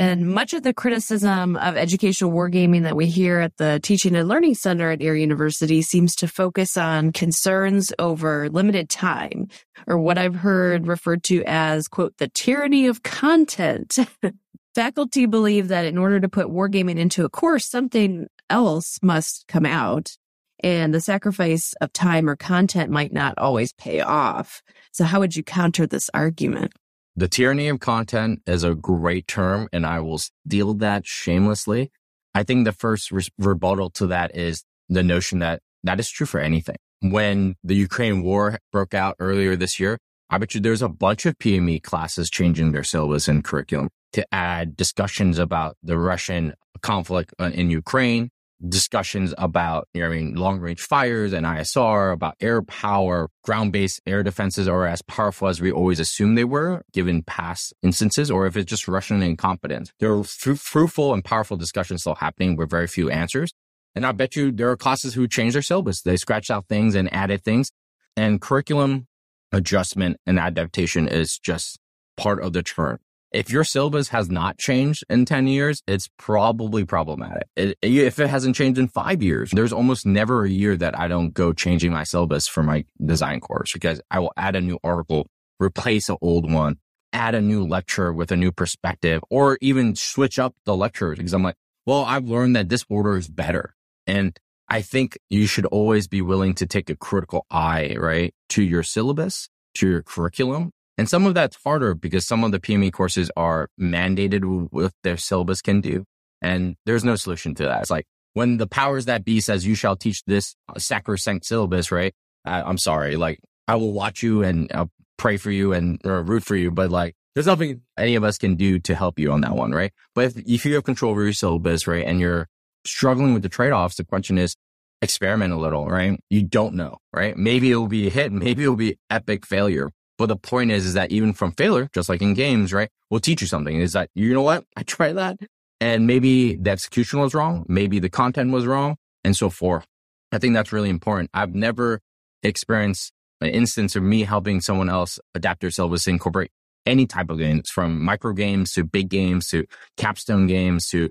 And 0.00 0.32
much 0.32 0.54
of 0.54 0.62
the 0.62 0.72
criticism 0.72 1.56
of 1.56 1.76
educational 1.76 2.32
wargaming 2.32 2.84
that 2.84 2.96
we 2.96 3.04
hear 3.04 3.38
at 3.38 3.58
the 3.58 3.80
Teaching 3.82 4.16
and 4.16 4.26
Learning 4.26 4.54
Center 4.54 4.90
at 4.90 5.02
Air 5.02 5.14
University 5.14 5.82
seems 5.82 6.14
to 6.16 6.26
focus 6.26 6.78
on 6.78 7.12
concerns 7.12 7.92
over 7.98 8.48
limited 8.48 8.88
time, 8.88 9.48
or 9.86 9.98
what 9.98 10.16
I've 10.16 10.36
heard 10.36 10.86
referred 10.86 11.22
to 11.24 11.44
as, 11.46 11.86
quote, 11.86 12.16
the 12.16 12.28
tyranny 12.28 12.86
of 12.86 13.02
content. 13.02 13.98
Faculty 14.74 15.26
believe 15.26 15.68
that 15.68 15.84
in 15.84 15.98
order 15.98 16.18
to 16.18 16.30
put 16.30 16.46
wargaming 16.46 16.96
into 16.96 17.26
a 17.26 17.28
course, 17.28 17.68
something 17.68 18.26
else 18.48 18.98
must 19.02 19.44
come 19.48 19.66
out. 19.66 20.16
And 20.60 20.94
the 20.94 21.02
sacrifice 21.02 21.74
of 21.82 21.92
time 21.92 22.26
or 22.26 22.36
content 22.36 22.90
might 22.90 23.12
not 23.12 23.34
always 23.36 23.74
pay 23.74 24.00
off. 24.00 24.62
So, 24.92 25.04
how 25.04 25.20
would 25.20 25.36
you 25.36 25.42
counter 25.42 25.86
this 25.86 26.08
argument? 26.14 26.72
The 27.20 27.28
tyranny 27.28 27.68
of 27.68 27.80
content 27.80 28.40
is 28.46 28.64
a 28.64 28.74
great 28.74 29.28
term, 29.28 29.68
and 29.74 29.84
I 29.84 30.00
will 30.00 30.16
steal 30.16 30.72
that 30.76 31.06
shamelessly. 31.06 31.92
I 32.34 32.44
think 32.44 32.64
the 32.64 32.72
first 32.72 33.12
re- 33.12 33.28
rebuttal 33.36 33.90
to 33.90 34.06
that 34.06 34.34
is 34.34 34.64
the 34.88 35.02
notion 35.02 35.40
that 35.40 35.60
that 35.84 36.00
is 36.00 36.08
true 36.08 36.24
for 36.24 36.40
anything. 36.40 36.76
When 37.02 37.56
the 37.62 37.74
Ukraine 37.74 38.22
war 38.22 38.58
broke 38.72 38.94
out 38.94 39.16
earlier 39.18 39.54
this 39.54 39.78
year, 39.78 39.98
I 40.30 40.38
bet 40.38 40.54
you 40.54 40.62
there's 40.62 40.80
a 40.80 40.88
bunch 40.88 41.26
of 41.26 41.36
PME 41.36 41.82
classes 41.82 42.30
changing 42.30 42.72
their 42.72 42.84
syllabus 42.84 43.28
and 43.28 43.44
curriculum 43.44 43.90
to 44.14 44.26
add 44.32 44.74
discussions 44.74 45.38
about 45.38 45.76
the 45.82 45.98
Russian 45.98 46.54
conflict 46.80 47.34
uh, 47.38 47.50
in 47.52 47.68
Ukraine, 47.68 48.30
discussions 48.68 49.34
about, 49.38 49.88
you 49.94 50.02
know, 50.02 50.08
I 50.08 50.10
mean, 50.10 50.34
long 50.34 50.60
range 50.60 50.80
fires 50.80 51.32
and 51.32 51.46
ISR, 51.46 52.12
about 52.12 52.34
air 52.40 52.62
power, 52.62 53.30
ground 53.42 53.72
based 53.72 54.00
air 54.06 54.22
defenses 54.22 54.68
are 54.68 54.86
as 54.86 55.02
powerful 55.02 55.48
as 55.48 55.60
we 55.60 55.72
always 55.72 56.00
assume 56.00 56.34
they 56.34 56.44
were, 56.44 56.82
given 56.92 57.22
past 57.22 57.72
instances, 57.82 58.30
or 58.30 58.46
if 58.46 58.56
it's 58.56 58.68
just 58.68 58.88
Russian 58.88 59.22
incompetence. 59.22 59.92
There 60.00 60.12
are 60.12 60.24
fr- 60.24 60.54
fruitful 60.54 61.14
and 61.14 61.24
powerful 61.24 61.56
discussions 61.56 62.02
still 62.02 62.16
happening 62.16 62.56
with 62.56 62.70
very 62.70 62.86
few 62.86 63.10
answers. 63.10 63.52
And 63.94 64.06
I 64.06 64.12
bet 64.12 64.36
you 64.36 64.52
there 64.52 64.70
are 64.70 64.76
classes 64.76 65.14
who 65.14 65.26
changed 65.26 65.54
their 65.54 65.62
syllabus. 65.62 66.02
They 66.02 66.16
scratched 66.16 66.50
out 66.50 66.66
things 66.68 66.94
and 66.94 67.12
added 67.12 67.42
things. 67.42 67.72
And 68.16 68.40
curriculum 68.40 69.06
adjustment 69.52 70.18
and 70.26 70.38
adaptation 70.38 71.08
is 71.08 71.38
just 71.38 71.78
part 72.16 72.42
of 72.42 72.52
the 72.52 72.62
churn 72.62 72.98
if 73.32 73.50
your 73.50 73.64
syllabus 73.64 74.08
has 74.08 74.28
not 74.28 74.58
changed 74.58 75.04
in 75.08 75.24
10 75.24 75.46
years, 75.46 75.82
it's 75.86 76.08
probably 76.18 76.84
problematic. 76.84 77.44
It, 77.56 77.78
if 77.82 78.18
it 78.18 78.28
hasn't 78.28 78.56
changed 78.56 78.78
in 78.78 78.88
five 78.88 79.22
years, 79.22 79.50
there's 79.52 79.72
almost 79.72 80.04
never 80.04 80.44
a 80.44 80.50
year 80.50 80.76
that 80.76 80.98
I 80.98 81.08
don't 81.08 81.32
go 81.32 81.52
changing 81.52 81.92
my 81.92 82.04
syllabus 82.04 82.48
for 82.48 82.62
my 82.62 82.84
design 83.04 83.40
course 83.40 83.72
because 83.72 84.00
I 84.10 84.18
will 84.18 84.32
add 84.36 84.56
a 84.56 84.60
new 84.60 84.78
article, 84.82 85.26
replace 85.60 86.08
an 86.08 86.16
old 86.20 86.50
one, 86.50 86.78
add 87.12 87.34
a 87.34 87.40
new 87.40 87.64
lecture 87.64 88.12
with 88.12 88.32
a 88.32 88.36
new 88.36 88.50
perspective, 88.50 89.22
or 89.30 89.58
even 89.60 89.94
switch 89.94 90.38
up 90.38 90.54
the 90.64 90.76
lectures 90.76 91.18
because 91.18 91.32
I'm 91.32 91.42
like, 91.42 91.56
well, 91.86 92.04
I've 92.04 92.28
learned 92.28 92.56
that 92.56 92.68
this 92.68 92.84
order 92.88 93.16
is 93.16 93.28
better. 93.28 93.74
And 94.06 94.36
I 94.68 94.82
think 94.82 95.18
you 95.28 95.46
should 95.46 95.66
always 95.66 96.08
be 96.08 96.22
willing 96.22 96.54
to 96.54 96.66
take 96.66 96.90
a 96.90 96.96
critical 96.96 97.46
eye, 97.50 97.96
right, 97.98 98.34
to 98.50 98.62
your 98.62 98.82
syllabus, 98.82 99.48
to 99.74 99.88
your 99.88 100.02
curriculum, 100.02 100.72
and 101.00 101.08
some 101.08 101.24
of 101.24 101.32
that's 101.32 101.56
harder 101.64 101.94
because 101.94 102.26
some 102.26 102.44
of 102.44 102.52
the 102.52 102.60
PME 102.60 102.92
courses 102.92 103.30
are 103.34 103.70
mandated 103.80 104.70
with 104.70 104.92
their 105.02 105.16
syllabus 105.16 105.62
can 105.62 105.80
do. 105.80 106.04
And 106.42 106.76
there's 106.84 107.04
no 107.04 107.16
solution 107.16 107.54
to 107.54 107.62
that. 107.62 107.80
It's 107.80 107.90
like 107.90 108.04
when 108.34 108.58
the 108.58 108.66
powers 108.66 109.06
that 109.06 109.24
be 109.24 109.40
says 109.40 109.64
you 109.64 109.74
shall 109.74 109.96
teach 109.96 110.22
this 110.26 110.54
uh, 110.68 110.78
sacrosanct 110.78 111.46
syllabus, 111.46 111.90
right? 111.90 112.12
I, 112.44 112.68
am 112.68 112.76
sorry. 112.76 113.16
Like 113.16 113.40
I 113.66 113.76
will 113.76 113.94
watch 113.94 114.22
you 114.22 114.42
and 114.42 114.70
I'll 114.74 114.90
pray 115.16 115.38
for 115.38 115.50
you 115.50 115.72
and 115.72 115.98
root 116.04 116.44
for 116.44 116.54
you, 116.54 116.70
but 116.70 116.90
like 116.90 117.14
there's 117.34 117.46
nothing 117.46 117.80
any 117.96 118.14
of 118.14 118.22
us 118.22 118.36
can 118.36 118.56
do 118.56 118.78
to 118.80 118.94
help 118.94 119.18
you 119.18 119.32
on 119.32 119.40
that 119.40 119.54
one, 119.54 119.72
right? 119.72 119.94
But 120.14 120.26
if, 120.26 120.36
if 120.36 120.66
you 120.66 120.74
have 120.74 120.84
control 120.84 121.12
over 121.12 121.22
your 121.22 121.32
syllabus, 121.32 121.86
right, 121.86 122.04
and 122.04 122.20
you're 122.20 122.46
struggling 122.86 123.32
with 123.32 123.42
the 123.42 123.48
trade-offs, 123.48 123.96
the 123.96 124.04
question 124.04 124.36
is 124.36 124.54
experiment 125.00 125.54
a 125.54 125.56
little, 125.56 125.86
right? 125.86 126.20
You 126.28 126.42
don't 126.42 126.74
know, 126.74 126.98
right? 127.10 127.38
Maybe 127.38 127.70
it 127.70 127.76
will 127.76 127.88
be 127.88 128.08
a 128.08 128.10
hit. 128.10 128.32
Maybe 128.32 128.64
it 128.64 128.68
will 128.68 128.76
be 128.76 128.98
epic 129.08 129.46
failure. 129.46 129.90
But 130.20 130.26
the 130.26 130.36
point 130.36 130.70
is, 130.70 130.84
is 130.84 130.92
that 130.92 131.10
even 131.12 131.32
from 131.32 131.52
failure, 131.52 131.88
just 131.94 132.10
like 132.10 132.20
in 132.20 132.34
games, 132.34 132.74
right, 132.74 132.90
will 133.08 133.20
teach 133.20 133.40
you 133.40 133.46
something. 133.46 133.80
Is 133.80 133.94
that, 133.94 134.10
you 134.14 134.34
know 134.34 134.42
what? 134.42 134.66
I 134.76 134.82
tried 134.82 135.14
that 135.14 135.38
and 135.80 136.06
maybe 136.06 136.56
the 136.56 136.72
execution 136.72 137.20
was 137.20 137.32
wrong. 137.32 137.64
Maybe 137.68 138.00
the 138.00 138.10
content 138.10 138.52
was 138.52 138.66
wrong 138.66 138.96
and 139.24 139.34
so 139.34 139.48
forth. 139.48 139.86
I 140.30 140.36
think 140.36 140.52
that's 140.52 140.74
really 140.74 140.90
important. 140.90 141.30
I've 141.32 141.54
never 141.54 142.00
experienced 142.42 143.14
an 143.40 143.48
instance 143.48 143.96
of 143.96 144.02
me 144.02 144.24
helping 144.24 144.60
someone 144.60 144.90
else 144.90 145.18
adapt 145.34 145.62
their 145.62 145.70
syllabus 145.70 146.06
incorporate 146.06 146.50
any 146.84 147.06
type 147.06 147.30
of 147.30 147.38
games 147.38 147.70
from 147.70 148.04
micro 148.04 148.34
games 148.34 148.72
to 148.72 148.84
big 148.84 149.08
games 149.08 149.48
to 149.48 149.64
capstone 149.96 150.46
games 150.46 150.86
to 150.88 151.08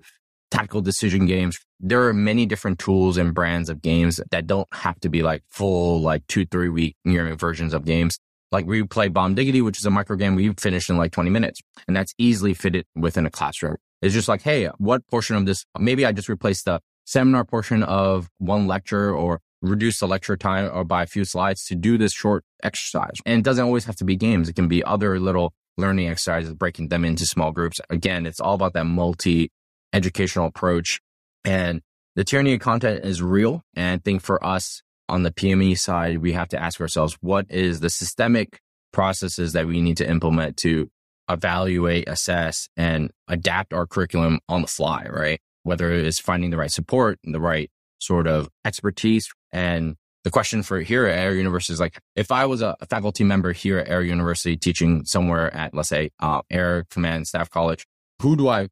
tactical 0.52 0.82
decision 0.82 1.26
games. 1.26 1.58
There 1.80 2.08
are 2.08 2.14
many 2.14 2.46
different 2.46 2.78
tools 2.78 3.18
and 3.18 3.34
brands 3.34 3.70
of 3.70 3.82
games 3.82 4.22
that 4.30 4.46
don't 4.46 4.68
have 4.72 5.00
to 5.00 5.10
be 5.10 5.24
like 5.24 5.42
full, 5.50 6.00
like 6.00 6.28
two, 6.28 6.46
three 6.46 6.70
week 6.70 6.96
versions 7.04 7.74
of 7.74 7.86
games. 7.86 8.20
Like 8.52 8.66
we 8.66 8.84
play 8.84 9.08
Bomb 9.08 9.36
Diggity, 9.36 9.62
which 9.62 9.78
is 9.78 9.86
a 9.86 9.92
micro 9.92 10.16
game 10.16 10.36
we 10.36 10.54
finished 10.54 10.90
in 10.90 10.98
like 10.98 11.12
20 11.12 11.30
minutes. 11.30 11.60
And 11.88 11.96
that's 11.96 12.14
easily 12.18 12.54
fitted 12.54 12.86
within 12.96 13.26
a 13.26 13.30
classroom. 13.30 13.78
It's 14.02 14.14
just 14.14 14.28
like, 14.28 14.42
hey, 14.42 14.70
what 14.78 15.06
portion 15.08 15.36
of 15.36 15.46
this, 15.46 15.66
maybe 15.78 16.06
I 16.06 16.12
just 16.12 16.30
replace 16.30 16.64
the 16.64 16.80
seminar 17.06 17.44
portion 17.44 17.84
of 17.84 18.30
one 18.38 18.68
lecture 18.68 19.14
or 19.14 19.42
reduce 19.62 20.00
the 20.00 20.08
lecture 20.08 20.38
time 20.38 20.70
or 20.74 20.84
by 20.84 21.04
a 21.04 21.08
few 21.08 21.26
slides 21.26 21.66
to 21.66 21.76
do 21.76 21.98
this 21.98 22.14
short 22.14 22.44
exercise. 22.64 23.16
And 23.26 23.40
it 23.40 23.44
doesn't 23.44 23.66
always 23.66 23.86
have 23.86 23.98
to 23.98 24.06
be 24.06 24.16
games. 24.16 24.48
It 24.48 24.54
can 24.54 24.68
be 24.68 24.84
other 24.84 25.20
little 25.20 25.54
learning 25.78 26.08
exercises, 26.08 26.54
breaking 26.54 26.90
them 26.90 27.04
into 27.04 27.26
small 27.26 27.52
groups. 27.52 27.80
Again, 27.90 28.26
it's 28.26 28.40
all 28.40 28.54
about 28.54 28.74
that 28.74 28.86
multi 28.86 29.52
educational 29.94 30.46
approach. 30.46 31.00
And 31.44 31.82
the 32.16 32.24
tyranny 32.24 32.54
of 32.54 32.60
content 32.60 33.04
is 33.06 33.22
real. 33.22 33.64
And 33.76 34.00
I 34.00 34.04
think 34.04 34.22
for 34.22 34.44
us, 34.46 34.82
on 35.10 35.24
the 35.24 35.32
PME 35.32 35.78
side, 35.78 36.20
we 36.20 36.34
have 36.34 36.50
to 36.50 36.62
ask 36.62 36.80
ourselves 36.80 37.18
what 37.22 37.46
is 37.50 37.80
the 37.80 37.90
systemic 37.90 38.60
processes 38.92 39.54
that 39.54 39.68
we 39.68 39.82
need 39.82 39.98
to 39.98 40.10
implement 40.10 40.58
to 40.58 40.90
evaluate, 41.30 42.08
assess, 42.08 42.70
and 42.76 43.12
adapt 43.28 43.74
our 43.74 43.86
curriculum 43.86 44.40
on 44.50 44.62
the 44.62 44.68
fly, 44.68 45.06
right? 45.10 45.40
Whether 45.64 45.92
it's 45.92 46.20
finding 46.20 46.50
the 46.50 46.58
right 46.58 46.72
support, 46.72 47.20
the 47.24 47.40
right 47.40 47.70
sort 48.00 48.28
of 48.28 48.50
expertise. 48.66 49.28
And 49.52 49.96
the 50.24 50.32
question 50.32 50.64
for 50.64 50.80
here 50.80 51.06
at 51.06 51.18
Air 51.18 51.36
University 51.36 51.74
is 51.74 51.80
like, 51.80 52.00
if 52.16 52.32
I 52.32 52.46
was 52.46 52.62
a 52.62 52.76
faculty 52.90 53.24
member 53.24 53.54
here 53.54 53.78
at 53.78 53.90
Air 53.90 54.02
University 54.02 54.58
teaching 54.58 55.06
somewhere 55.06 55.54
at, 55.56 55.74
let's 55.74 55.90
say, 55.90 56.10
uh, 56.20 56.42
Air 56.50 56.86
Command 56.90 57.28
Staff 57.28 57.50
College, 57.50 57.86
who 58.22 58.36
do 58.36 58.48
I 58.48 58.70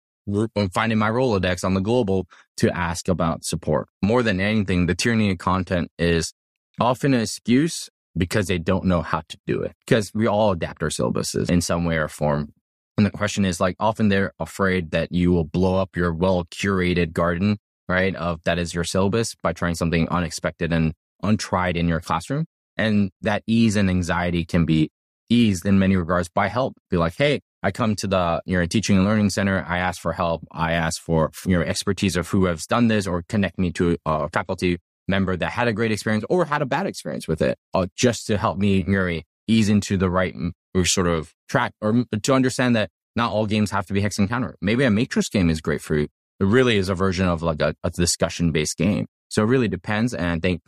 finding 0.73 0.97
my 0.97 1.09
Rolodex 1.09 1.63
on 1.63 1.73
the 1.73 1.81
global 1.81 2.27
to 2.57 2.75
ask 2.75 3.07
about 3.07 3.45
support. 3.45 3.87
More 4.01 4.23
than 4.23 4.39
anything, 4.39 4.85
the 4.85 4.95
tyranny 4.95 5.31
of 5.31 5.37
content 5.37 5.89
is 5.97 6.33
often 6.79 7.13
an 7.13 7.21
excuse 7.21 7.89
because 8.17 8.47
they 8.47 8.57
don't 8.57 8.85
know 8.85 9.01
how 9.01 9.21
to 9.29 9.37
do 9.45 9.61
it. 9.61 9.73
Because 9.85 10.11
we 10.13 10.27
all 10.27 10.51
adapt 10.51 10.83
our 10.83 10.89
syllabuses 10.89 11.49
in 11.49 11.61
some 11.61 11.85
way 11.85 11.97
or 11.97 12.07
form. 12.07 12.53
And 12.97 13.05
the 13.05 13.11
question 13.11 13.45
is 13.45 13.59
like, 13.59 13.75
often 13.79 14.09
they're 14.09 14.33
afraid 14.39 14.91
that 14.91 15.11
you 15.11 15.31
will 15.31 15.43
blow 15.43 15.75
up 15.75 15.95
your 15.95 16.13
well 16.13 16.45
curated 16.45 17.13
garden, 17.13 17.57
right? 17.87 18.15
Of 18.15 18.41
that 18.45 18.57
is 18.57 18.73
your 18.73 18.83
syllabus 18.83 19.35
by 19.35 19.53
trying 19.53 19.75
something 19.75 20.09
unexpected 20.09 20.73
and 20.73 20.93
untried 21.21 21.77
in 21.77 21.87
your 21.87 21.99
classroom. 21.99 22.45
And 22.75 23.11
that 23.21 23.43
ease 23.47 23.75
and 23.75 23.89
anxiety 23.89 24.45
can 24.45 24.65
be 24.65 24.89
eased 25.29 25.65
in 25.65 25.79
many 25.79 25.95
regards 25.95 26.29
by 26.29 26.47
help. 26.47 26.75
Be 26.89 26.97
like, 26.97 27.15
Hey, 27.15 27.41
I 27.63 27.71
come 27.71 27.95
to 27.97 28.07
the 28.07 28.41
you 28.45 28.57
know 28.57 28.65
teaching 28.65 28.97
and 28.97 29.05
learning 29.05 29.29
center. 29.29 29.65
I 29.67 29.79
ask 29.79 30.01
for 30.01 30.13
help. 30.13 30.45
I 30.51 30.73
ask 30.73 31.01
for 31.01 31.31
you 31.45 31.57
know 31.57 31.63
expertise 31.63 32.15
of 32.15 32.27
who 32.29 32.45
has 32.45 32.65
done 32.65 32.87
this, 32.87 33.07
or 33.07 33.23
connect 33.27 33.57
me 33.57 33.71
to 33.73 33.97
a 34.05 34.29
faculty 34.29 34.79
member 35.07 35.35
that 35.37 35.51
had 35.51 35.67
a 35.67 35.73
great 35.73 35.91
experience 35.91 36.25
or 36.29 36.45
had 36.45 36.61
a 36.61 36.65
bad 36.65 36.85
experience 36.85 37.27
with 37.27 37.41
it, 37.41 37.57
uh, 37.73 37.87
just 37.95 38.27
to 38.27 38.37
help 38.37 38.57
me 38.57 38.83
you 38.83 38.91
know, 38.91 39.19
ease 39.47 39.69
into 39.69 39.97
the 39.97 40.09
right 40.09 40.35
sort 40.83 41.07
of 41.07 41.33
track, 41.49 41.73
or 41.81 42.05
to 42.21 42.33
understand 42.33 42.75
that 42.75 42.89
not 43.15 43.31
all 43.31 43.47
games 43.47 43.71
have 43.71 43.87
to 43.87 43.93
be 43.93 44.01
hex 44.01 44.19
and 44.19 44.29
counter. 44.29 44.55
Maybe 44.61 44.83
a 44.83 44.91
matrix 44.91 45.27
game 45.29 45.49
is 45.49 45.59
great 45.59 45.81
for 45.81 45.97
you. 45.97 46.07
It 46.39 46.45
really 46.45 46.77
is 46.77 46.87
a 46.87 46.95
version 46.95 47.27
of 47.27 47.41
like 47.41 47.61
a, 47.61 47.75
a 47.83 47.89
discussion 47.89 48.51
based 48.51 48.77
game. 48.77 49.07
So 49.29 49.41
it 49.41 49.47
really 49.47 49.67
depends. 49.67 50.13
And 50.13 50.25
I 50.25 50.39
think 50.39 50.61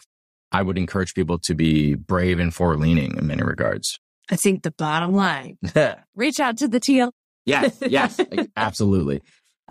I 0.52 0.64
would 0.64 0.78
encourage 0.78 1.14
people 1.14 1.38
to 1.44 1.54
be 1.54 1.94
brave 1.94 2.40
and 2.40 2.54
forward 2.54 2.80
leaning 2.80 3.16
in 3.18 3.28
many 3.28 3.44
regards. 3.44 4.00
I 4.30 4.36
think 4.36 4.64
the 4.64 4.72
bottom 4.72 5.14
line, 5.14 5.58
reach 6.16 6.40
out 6.40 6.58
to 6.58 6.68
the 6.68 6.80
TL. 6.80 7.12
yes, 7.46 7.78
yes, 7.88 8.20
absolutely. 8.56 9.22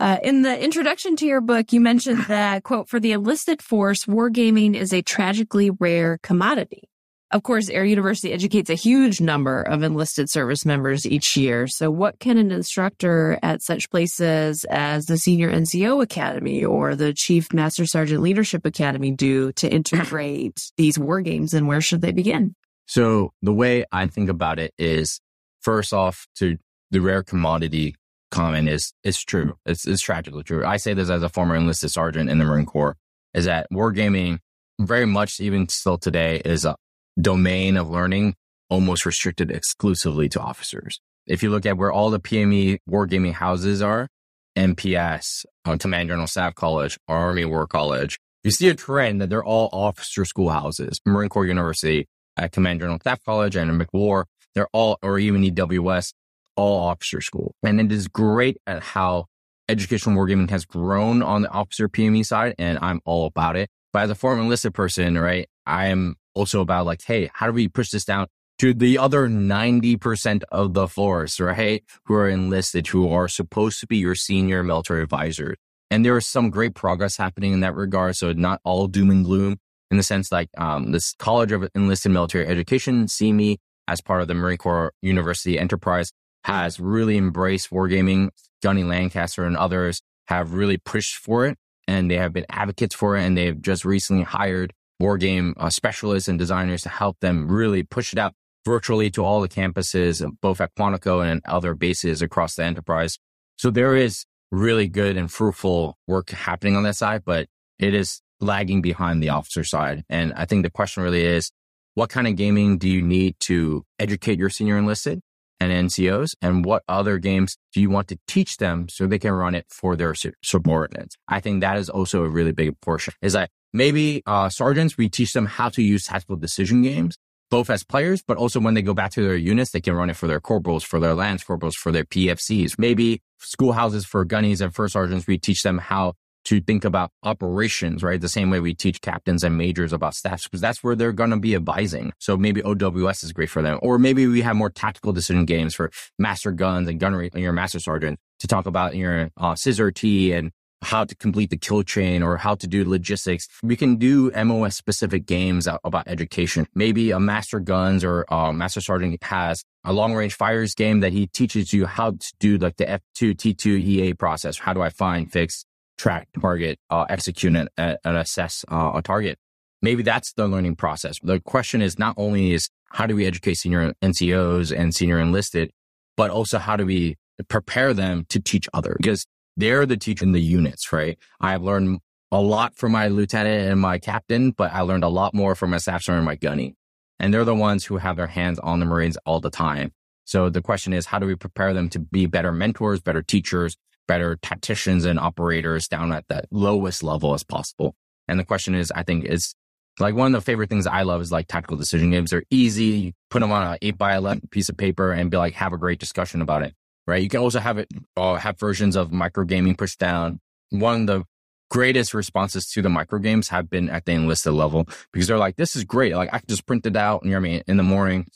Uh, 0.01 0.19
in 0.23 0.43
the 0.43 0.63
introduction 0.63 1.17
to 1.17 1.27
your 1.27 1.41
book, 1.41 1.73
you 1.73 1.81
mentioned 1.81 2.25
that 2.29 2.63
quote, 2.63 2.89
for 2.89 3.01
the 3.01 3.13
enlisted 3.13 3.63
force, 3.63 4.05
wargaming 4.05 4.75
is 4.75 4.93
a 4.93 5.03
tragically 5.03 5.71
rare 5.71 6.19
commodity. 6.23 6.89
Of 7.31 7.43
course, 7.43 7.69
Air 7.69 7.85
University 7.85 8.33
educates 8.33 8.71
a 8.71 8.75
huge 8.75 9.21
number 9.21 9.61
of 9.61 9.83
enlisted 9.83 10.31
service 10.31 10.65
members 10.65 11.05
each 11.05 11.37
year. 11.37 11.67
So 11.67 11.91
what 11.91 12.19
can 12.21 12.39
an 12.39 12.51
instructor 12.51 13.39
at 13.43 13.63
such 13.63 13.91
places 13.91 14.65
as 14.71 15.05
the 15.05 15.19
Senior 15.19 15.53
NCO 15.53 16.03
Academy 16.03 16.65
or 16.65 16.97
the 16.97 17.13
Chief 17.13 17.53
Master 17.53 17.85
Sergeant 17.85 18.23
Leadership 18.23 18.65
Academy 18.65 19.11
do 19.11 19.53
to 19.53 19.71
integrate 19.71 20.59
these 20.79 20.99
war 20.99 21.21
games 21.21 21.53
and 21.53 21.69
where 21.69 21.83
should 21.83 22.01
they 22.01 22.13
begin? 22.13 22.55
So 22.89 23.33
the 23.43 23.53
way 23.53 23.85
I 23.93 24.07
think 24.07 24.29
about 24.29 24.59
it 24.59 24.73
is 24.79 25.21
first 25.61 25.93
off 25.93 26.27
to 26.39 26.57
the 26.91 27.01
rare 27.01 27.23
commodity 27.23 27.95
comment 28.31 28.69
is 28.69 28.93
it's 29.05 29.23
true. 29.23 29.57
It's, 29.67 29.87
it's 29.87 30.03
tragically 30.03 30.43
true. 30.43 30.65
I 30.65 30.79
say 30.79 30.95
this 30.95 31.11
as 31.11 31.23
a 31.23 31.29
former 31.29 31.55
enlisted 31.55 31.91
sergeant 31.91 32.31
in 32.31 32.39
the 32.39 32.45
Marine 32.45 32.67
Corps 32.67 32.97
is 33.35 33.45
that 33.45 33.67
wargaming 33.73 34.39
very 34.81 35.07
much 35.07 35.39
even 35.39 35.69
still 35.69 35.99
today 35.99 36.41
is 36.45 36.65
a 36.65 36.77
domain 37.21 37.77
of 37.77 37.91
learning 37.91 38.35
almost 38.71 39.05
restricted 39.05 39.51
exclusively 39.51 40.29
to 40.31 40.41
officers. 40.41 41.01
If 41.27 41.43
you 41.43 41.51
look 41.51 41.67
at 41.67 41.77
where 41.77 41.93
all 41.93 42.11
the 42.11 42.21
PME 42.21 42.79
wargaming 42.89 43.35
houses 43.35 43.83
are, 43.83 44.09
NPS, 44.57 45.45
uh, 45.67 45.77
Command 45.77 46.09
General 46.09 46.27
Staff 46.27 46.55
College, 46.55 46.99
Army 47.07 47.45
War 47.45 47.67
College, 47.67 48.19
you 48.45 48.51
see 48.51 48.69
a 48.69 48.75
trend 48.75 49.21
that 49.21 49.29
they're 49.29 49.45
all 49.45 49.69
officer 49.73 50.25
schoolhouses. 50.25 51.01
Marine 51.05 51.29
Corps 51.29 51.47
University 51.47 52.07
at 52.39 52.53
Command 52.53 52.81
General 52.81 52.99
Staff 53.01 53.25
College 53.25 53.57
and 53.57 53.71
MCWAR, 53.71 54.25
they're 54.55 54.69
all, 54.73 54.99
or 55.03 55.19
even 55.19 55.43
EWS, 55.43 56.13
all 56.57 56.89
officer 56.89 57.21
school. 57.21 57.55
And 57.63 57.81
it 57.81 57.93
is 57.93 58.09
great 58.09 58.59
at 58.67 58.83
how 58.83 59.27
educational 59.69 60.17
wargaming 60.17 60.51
has 60.51 60.65
grown 60.65 61.23
on 61.23 61.43
the 61.43 61.51
officer 61.51 61.89
PME 61.89 62.25
side, 62.25 62.55
and 62.59 62.79
I'm 62.81 63.01
all 63.05 63.27
about 63.27 63.57
it. 63.57 63.69
But 63.93 64.05
as 64.05 64.11
a 64.11 64.15
former 64.15 64.43
enlisted 64.43 64.75
person, 64.75 65.19
right, 65.19 65.49
I 65.67 65.87
am 65.87 66.17
also 66.35 66.61
about 66.61 66.87
like, 66.87 67.03
hey, 67.03 67.31
how 67.33 67.47
do 67.47 67.53
we 67.53 67.69
push 67.69 67.91
this 67.91 68.05
down 68.05 68.27
to 68.59 68.75
the 68.75 68.99
other 68.99 69.29
90% 69.29 70.43
of 70.51 70.75
the 70.75 70.89
force, 70.89 71.39
right? 71.39 71.85
Who 72.07 72.15
are 72.15 72.29
enlisted, 72.29 72.89
who 72.89 73.11
are 73.13 73.29
supposed 73.29 73.81
to 73.81 73.87
be 73.87 73.99
your 73.99 74.15
senior 74.15 74.63
military 74.63 75.03
advisors. 75.03 75.57
And 75.91 76.05
there 76.05 76.17
is 76.17 76.27
some 76.27 76.51
great 76.51 76.75
progress 76.75 77.17
happening 77.17 77.53
in 77.53 77.61
that 77.61 77.75
regard. 77.75 78.17
So 78.17 78.33
not 78.33 78.61
all 78.65 78.89
doom 78.89 79.11
and 79.11 79.25
gloom 79.25 79.59
in 79.91 79.97
the 79.97 80.03
sense 80.03 80.31
like, 80.31 80.49
um, 80.59 80.93
this 80.93 81.15
College 81.19 81.53
of 81.53 81.69
Enlisted 81.75 82.13
Military 82.13 82.47
Education, 82.47 83.07
CME, 83.07 83.57
as 83.89 84.01
part 84.01 84.21
of 84.21 84.29
the 84.29 84.35
Marine 84.35 84.59
Corps 84.59 84.93
University 85.03 85.59
Enterprise 85.59 86.13
has 86.45 86.79
really 86.79 87.17
embraced 87.17 87.71
wargaming. 87.71 88.31
Gunny 88.63 88.85
Lancaster 88.85 89.45
and 89.45 89.57
others 89.57 90.03
have 90.27 90.53
really 90.53 90.77
pushed 90.77 91.17
for 91.17 91.47
it 91.47 91.57
and 91.87 92.11
they 92.11 92.17
have 92.17 92.33
been 92.33 92.47
advocates 92.51 92.95
for 92.95 93.17
it. 93.17 93.25
And 93.25 93.37
they've 93.37 93.61
just 93.61 93.85
recently 93.85 94.25
hired 94.25 94.73
wargame 95.01 95.55
uh, 95.57 95.71
specialists 95.71 96.29
and 96.29 96.39
designers 96.39 96.83
to 96.83 96.89
help 96.89 97.19
them 97.21 97.51
really 97.51 97.83
push 97.83 98.13
it 98.13 98.19
out 98.19 98.35
virtually 98.65 99.11
to 99.11 99.25
all 99.25 99.41
the 99.41 99.49
campuses, 99.49 100.25
both 100.43 100.61
at 100.61 100.75
Quantico 100.75 101.27
and 101.27 101.41
other 101.47 101.75
bases 101.75 102.21
across 102.21 102.57
the 102.57 102.65
enterprise. 102.65 103.19
So 103.57 103.71
there 103.71 103.97
is 103.97 104.27
really 104.51 104.89
good 104.89 105.17
and 105.17 105.31
fruitful 105.31 105.97
work 106.07 106.31
happening 106.31 106.77
on 106.77 106.83
that 106.83 106.97
side, 106.97 107.23
but 107.25 107.49
it 107.79 107.95
is 107.95 108.21
lagging 108.41 108.83
behind 108.83 109.23
the 109.23 109.31
officer 109.31 109.65
side. 109.65 110.05
And 110.09 110.33
I 110.35 110.45
think 110.45 110.63
the 110.63 110.71
question 110.71 111.03
really 111.03 111.25
is, 111.25 111.51
what 111.95 112.11
kind 112.11 112.29
of 112.29 112.37
gaming 112.37 112.79
do 112.79 112.89
you 112.89 113.03
need 113.03 113.35
to 113.41 113.85
educate 113.99 114.39
your 114.39 114.51
senior 114.51 114.79
enlisted 114.79 115.21
and 115.59 115.73
NCOs? 115.89 116.31
And 116.41 116.65
what 116.65 116.85
other 116.89 117.19
games 117.19 117.57
do 117.73 117.81
you 117.81 117.91
want 117.91 118.09
to 118.09 118.19
teach 118.29 118.59
them 118.59 118.89
so 118.89 119.07
they 119.07 119.19
can 119.19 119.33
run 119.33 119.55
it 119.55 119.67
for 119.69 119.97
their 119.97 120.15
subordinates? 120.43 121.17
I 121.27 121.41
think 121.41 121.61
that 121.61 121.77
is 121.77 121.91
also 121.91 122.23
a 122.23 122.29
really 122.29 122.53
big 122.53 122.81
portion 122.81 123.15
is 123.21 123.33
that 123.33 123.51
maybe 123.73 124.23
uh, 124.27 124.49
sergeants, 124.49 124.97
we 124.97 125.09
teach 125.09 125.33
them 125.33 125.47
how 125.47 125.69
to 125.71 125.83
use 125.83 126.05
tactical 126.05 126.37
decision 126.37 126.83
games, 126.83 127.17
both 127.51 127.71
as 127.71 127.83
players, 127.83 128.23
but 128.23 128.37
also 128.37 128.61
when 128.61 128.75
they 128.75 128.83
go 128.83 128.95
back 128.95 129.11
to 129.13 129.23
their 129.23 129.37
units, 129.37 129.73
they 129.73 129.81
can 129.81 129.95
run 129.95 130.11
it 130.11 130.17
for 130.17 130.27
their 130.27 130.41
corporals, 130.41 130.85
for 130.85 131.01
their 131.01 131.15
lance 131.15 131.43
corporals, 131.43 131.75
for 131.75 131.91
their 131.91 132.05
PFCs. 132.05 132.79
Maybe 132.79 133.23
schoolhouses 133.39 134.05
for 134.05 134.25
gunnies 134.25 134.61
and 134.61 134.75
first 134.75 134.93
sergeants, 134.93 135.27
we 135.27 135.39
teach 135.39 135.63
them 135.63 135.79
how 135.79 136.15
to 136.45 136.61
think 136.61 136.85
about 136.85 137.11
operations, 137.23 138.03
right? 138.03 138.21
The 138.21 138.29
same 138.29 138.51
way 138.51 138.61
we 138.61 138.75
teach 138.75 139.01
captains 139.01 139.45
and 139.45 139.57
majors 139.57 139.93
about 139.93 140.15
staffs, 140.15 140.45
because 140.45 140.61
that's 140.61 140.83
where 140.83 140.97
they're 140.97 141.13
going 141.13 141.31
to 141.31 141.39
be 141.39 141.55
advising. 141.55 142.13
So 142.19 142.37
maybe 142.37 142.63
OWS 142.63 143.25
is 143.25 143.33
great 143.33 143.51
for 143.51 143.63
them. 143.63 143.79
Or 143.83 143.99
maybe 143.99 144.27
we 144.27 144.43
have 144.43 144.57
more 144.57 144.71
tactical 144.71 145.13
decision 145.13 145.45
games 145.45 145.75
for 145.75 145.91
master 146.19 146.53
guns 146.53 146.89
and 146.89 146.99
gunnery, 146.99 147.31
and 147.33 147.43
your 147.43 147.53
master 147.53 147.81
sergeant 147.81 148.19
to 148.41 148.47
talk 148.47 148.67
about 148.67 148.97
your 148.97 149.31
uh, 149.37 149.55
scissor 149.55 149.91
T 149.91 150.33
and 150.33 150.53
how 150.83 151.05
to 151.05 151.15
complete 151.17 151.51
the 151.51 151.57
kill 151.57 151.83
chain 151.83 152.23
or 152.23 152.37
how 152.37 152.55
to 152.55 152.67
do 152.67 152.89
logistics. 152.89 153.49
We 153.63 153.77
can 153.77 153.97
do 153.97 154.31
MOS 154.31 154.77
specific 154.77 155.27
games 155.27 155.69
about 155.85 156.07
education. 156.07 156.67
Maybe 156.75 157.11
a 157.11 157.21
master 157.21 157.61
guns 157.61 158.05
or 158.05 158.25
a 158.29 158.53
master 158.53 158.81
sergeant 158.81 159.23
has 159.25 159.65
a 159.85 159.93
long 159.93 160.15
range 160.15 160.35
fires 160.35 160.75
game 160.75 161.01
that 161.01 161.13
he 161.13 161.27
teaches 161.27 161.73
you 161.73 161.87
how 161.87 162.13
to 162.13 162.33
do 162.39 162.59
like 162.59 162.77
the 162.77 162.85
F2 162.85 163.35
T2 163.35 163.81
EA 163.81 164.15
process. 164.15 164.59
How 164.59 164.73
do 164.73 164.83
I 164.83 164.91
find, 164.91 165.31
fix, 165.31 165.65
track, 165.99 166.29
target, 166.41 166.79
uh, 166.89 167.05
execute 167.09 167.55
and, 167.55 167.69
and 167.77 167.99
assess 168.05 168.65
uh, 168.71 168.93
a 168.95 169.03
target? 169.03 169.39
Maybe 169.83 170.03
that's 170.03 170.33
the 170.33 170.49
learning 170.49 170.77
process. 170.77 171.19
The 171.23 171.41
question 171.41 171.83
is 171.83 171.99
not 171.99 172.15
only 172.17 172.53
is 172.53 172.69
how 172.91 173.07
do 173.07 173.15
we 173.15 173.27
educate 173.27 173.55
senior 173.55 173.93
NCOs 174.03 174.77
and 174.77 174.95
senior 174.95 175.19
enlisted, 175.21 175.71
but 176.17 176.31
also 176.31 176.59
how 176.59 176.77
do 176.77 176.87
we 176.87 177.17
prepare 177.49 177.95
them 177.95 178.25
to 178.31 178.41
teach 178.41 178.69
others? 178.73 178.97
Because 178.97 179.27
they're 179.57 179.87
the 179.87 179.97
teacher 179.97 180.25
in 180.25 180.33
the 180.33 180.41
units, 180.41 180.93
right? 180.93 181.19
I've 181.41 181.63
learned 181.63 182.01
a 182.31 182.41
lot 182.41 182.77
from 182.77 182.93
my 182.93 183.09
lieutenant 183.09 183.71
and 183.71 183.81
my 183.81 183.99
captain, 183.99 184.51
but 184.51 184.73
I 184.73 184.81
learned 184.81 185.05
a 185.05 185.09
lot 185.09 185.35
more 185.35 185.55
from 185.55 185.71
my 185.71 185.79
staff 185.79 186.03
sergeant 186.03 186.19
and 186.19 186.27
my 186.27 186.37
gunny. 186.37 186.75
And 187.19 187.33
they're 187.33 187.45
the 187.45 187.55
ones 187.55 187.85
who 187.85 187.97
have 187.97 188.17
their 188.17 188.27
hands 188.27 188.59
on 188.61 188.81
the 188.81 188.87
Marines 188.87 189.17
all 189.27 189.41
the 189.41 189.51
time. 189.51 189.93
So 190.25 190.51
the 190.51 190.63
question 190.63 190.93
is, 190.93 191.07
how 191.07 191.19
do 191.19 191.27
we 191.27 191.35
prepare 191.35 191.73
them 191.73 191.89
to 191.91 191.99
be 191.99 192.27
better 192.27 192.53
mentors, 192.53 193.01
better 193.01 193.23
teachers, 193.23 193.77
better 194.09 194.37
tacticians 194.43 195.05
and 195.05 195.21
operators 195.21 195.87
down 195.87 196.13
at 196.13 196.27
that 196.29 196.47
lowest 196.51 197.05
level 197.05 197.35
as 197.35 197.45
possible? 197.45 197.95
And 198.27 198.41
the 198.41 198.45
question 198.45 198.75
is, 198.75 198.91
I 198.91 199.05
think 199.05 199.25
is 199.25 199.55
like 200.01 200.17
one 200.17 200.35
of 200.35 200.41
the 200.41 200.45
favorite 200.45 200.71
things 200.71 200.87
I 200.89 201.03
love 201.03 201.21
is 201.21 201.31
like 201.31 201.47
tactical 201.47 201.77
decision 201.77 202.11
games. 202.11 202.31
They're 202.31 202.45
easy. 202.51 202.85
You 202.85 203.13
put 203.31 203.41
them 203.41 203.53
on 203.53 203.63
an 203.63 203.79
eight 203.83 203.97
by 203.97 204.17
11 204.17 204.49
piece 204.51 204.69
of 204.69 204.77
paper 204.77 205.13
and 205.13 205.31
be 205.31 205.37
like, 205.37 205.55
have 205.55 205.73
a 205.73 205.79
great 205.79 206.01
discussion 206.01 206.43
about 206.43 206.63
it 206.63 206.75
right? 207.09 207.23
You 207.23 207.31
can 207.31 207.41
also 207.41 207.59
have 207.59 207.79
it, 207.79 207.89
uh, 208.17 208.35
have 208.35 208.61
versions 208.61 208.95
of 208.95 209.11
micro 209.11 209.45
gaming 209.45 209.75
pushed 209.75 209.99
down. 209.99 210.41
One 210.69 211.01
of 211.01 211.07
the 211.07 211.25
greatest 211.71 212.13
responses 212.13 212.67
to 212.67 212.83
the 212.83 212.91
micro 212.91 213.19
games 213.19 213.49
have 213.49 213.71
been 213.71 213.89
at 213.89 214.05
the 214.05 214.13
enlisted 214.13 214.53
level 214.53 214.87
because 215.13 215.27
they're 215.27 215.39
like, 215.39 215.57
this 215.57 215.75
is 215.75 215.85
great. 215.85 216.15
Like 216.15 216.29
I 216.33 216.39
can 216.39 216.49
just 216.49 216.67
print 216.67 216.85
it 216.85 216.97
out, 216.97 217.25
you 217.25 217.31
know 217.31 217.37
what 217.37 217.47
I 217.47 217.51
mean, 217.51 217.63
in 217.67 217.79
the 217.79 217.83
morning, 217.83 218.27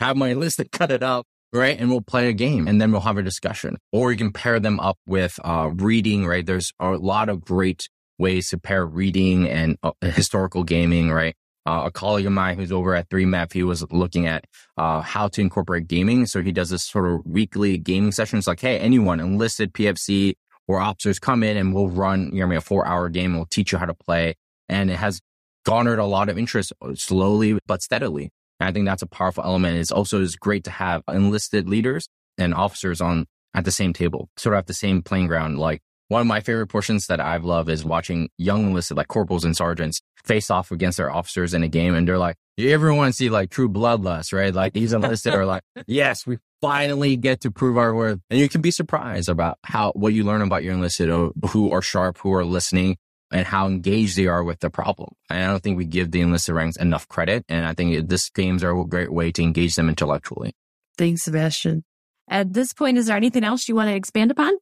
have 0.00 0.16
my 0.16 0.30
enlisted 0.30 0.72
cut 0.72 0.90
it 0.90 1.02
up, 1.02 1.26
right? 1.52 1.78
And 1.78 1.90
we'll 1.90 2.00
play 2.00 2.28
a 2.28 2.32
game 2.32 2.66
and 2.66 2.80
then 2.80 2.92
we'll 2.92 3.02
have 3.02 3.18
a 3.18 3.22
discussion. 3.22 3.78
Or 3.92 4.10
you 4.10 4.18
can 4.18 4.32
pair 4.32 4.58
them 4.58 4.80
up 4.80 4.98
with 5.06 5.38
uh, 5.44 5.70
reading, 5.74 6.26
right? 6.26 6.44
There's 6.44 6.72
a 6.80 6.90
lot 6.90 7.28
of 7.28 7.44
great 7.44 7.88
ways 8.18 8.48
to 8.50 8.58
pair 8.58 8.86
reading 8.86 9.48
and 9.48 9.76
uh, 9.82 9.92
historical 10.02 10.64
gaming, 10.64 11.10
right? 11.10 11.34
Uh, 11.64 11.84
a 11.86 11.90
colleague 11.92 12.26
of 12.26 12.32
mine 12.32 12.56
who's 12.56 12.72
over 12.72 12.94
at 12.94 13.08
3MEF, 13.08 13.52
he 13.52 13.62
was 13.62 13.84
looking 13.92 14.26
at 14.26 14.44
uh, 14.76 15.00
how 15.00 15.28
to 15.28 15.40
incorporate 15.40 15.86
gaming. 15.86 16.26
So 16.26 16.42
he 16.42 16.50
does 16.50 16.70
this 16.70 16.84
sort 16.84 17.06
of 17.06 17.24
weekly 17.24 17.78
gaming 17.78 18.10
session. 18.10 18.38
It's 18.38 18.48
like, 18.48 18.60
hey, 18.60 18.78
anyone 18.78 19.20
enlisted 19.20 19.72
PFC 19.72 20.34
or 20.66 20.80
officers 20.80 21.18
come 21.18 21.42
in 21.42 21.56
and 21.56 21.72
we'll 21.74 21.88
run 21.88 22.30
you 22.32 22.44
know, 22.46 22.56
a 22.56 22.60
four 22.60 22.86
hour 22.86 23.08
game. 23.08 23.34
We'll 23.34 23.46
teach 23.46 23.72
you 23.72 23.78
how 23.78 23.86
to 23.86 23.94
play. 23.94 24.34
And 24.68 24.90
it 24.90 24.96
has 24.96 25.20
garnered 25.64 26.00
a 26.00 26.04
lot 26.04 26.28
of 26.28 26.36
interest 26.36 26.72
slowly 26.94 27.58
but 27.66 27.82
steadily. 27.82 28.30
And 28.62 28.68
I 28.68 28.72
think 28.72 28.86
that's 28.86 29.02
a 29.02 29.08
powerful 29.08 29.42
element. 29.42 29.76
It's 29.76 29.90
also 29.90 30.20
is 30.20 30.36
great 30.36 30.62
to 30.64 30.70
have 30.70 31.02
enlisted 31.08 31.68
leaders 31.68 32.08
and 32.38 32.54
officers 32.54 33.00
on 33.00 33.26
at 33.54 33.64
the 33.64 33.72
same 33.72 33.92
table, 33.92 34.28
sort 34.36 34.54
of 34.54 34.58
at 34.58 34.66
the 34.68 34.74
same 34.74 35.02
playing 35.02 35.26
ground. 35.26 35.58
Like 35.58 35.82
one 36.06 36.20
of 36.20 36.28
my 36.28 36.38
favorite 36.38 36.68
portions 36.68 37.08
that 37.08 37.18
I've 37.18 37.44
loved 37.44 37.68
is 37.68 37.84
watching 37.84 38.28
young 38.38 38.68
enlisted 38.68 38.96
like 38.96 39.08
corporals 39.08 39.44
and 39.44 39.56
sergeants 39.56 40.00
face 40.24 40.48
off 40.48 40.70
against 40.70 40.98
their 40.98 41.10
officers 41.10 41.54
in 41.54 41.64
a 41.64 41.68
game. 41.68 41.96
And 41.96 42.06
they're 42.06 42.18
like, 42.18 42.36
you 42.56 42.70
ever 42.70 42.94
want 42.94 43.12
to 43.12 43.16
see 43.16 43.30
like 43.30 43.50
true 43.50 43.68
bloodlust, 43.68 44.32
right? 44.32 44.54
Like 44.54 44.74
these 44.74 44.92
enlisted 44.92 45.34
are 45.34 45.44
like, 45.44 45.64
yes, 45.88 46.24
we 46.24 46.38
finally 46.60 47.16
get 47.16 47.40
to 47.40 47.50
prove 47.50 47.76
our 47.76 47.92
worth. 47.92 48.20
And 48.30 48.38
you 48.38 48.48
can 48.48 48.60
be 48.60 48.70
surprised 48.70 49.28
about 49.28 49.58
how, 49.64 49.90
what 49.96 50.12
you 50.12 50.22
learn 50.22 50.40
about 50.40 50.62
your 50.62 50.74
enlisted 50.74 51.10
uh, 51.10 51.30
who 51.48 51.72
are 51.72 51.82
sharp, 51.82 52.18
who 52.18 52.32
are 52.32 52.44
listening 52.44 52.96
and 53.32 53.46
how 53.46 53.66
engaged 53.66 54.16
they 54.16 54.26
are 54.26 54.44
with 54.44 54.60
the 54.60 54.70
problem. 54.70 55.14
And 55.30 55.42
I 55.42 55.46
don't 55.46 55.62
think 55.62 55.76
we 55.76 55.84
give 55.84 56.10
the 56.10 56.20
enlisted 56.20 56.54
ranks 56.54 56.76
enough 56.76 57.08
credit. 57.08 57.44
And 57.48 57.66
I 57.66 57.74
think 57.74 58.08
this 58.08 58.30
games 58.30 58.62
are 58.62 58.78
a 58.78 58.84
great 58.84 59.12
way 59.12 59.32
to 59.32 59.42
engage 59.42 59.74
them 59.74 59.88
intellectually. 59.88 60.52
Thanks, 60.96 61.22
Sebastian. 61.22 61.84
At 62.28 62.52
this 62.52 62.72
point, 62.72 62.98
is 62.98 63.06
there 63.06 63.16
anything 63.16 63.44
else 63.44 63.68
you 63.68 63.74
want 63.74 63.88
to 63.88 63.94
expand 63.94 64.30
upon? 64.30 64.54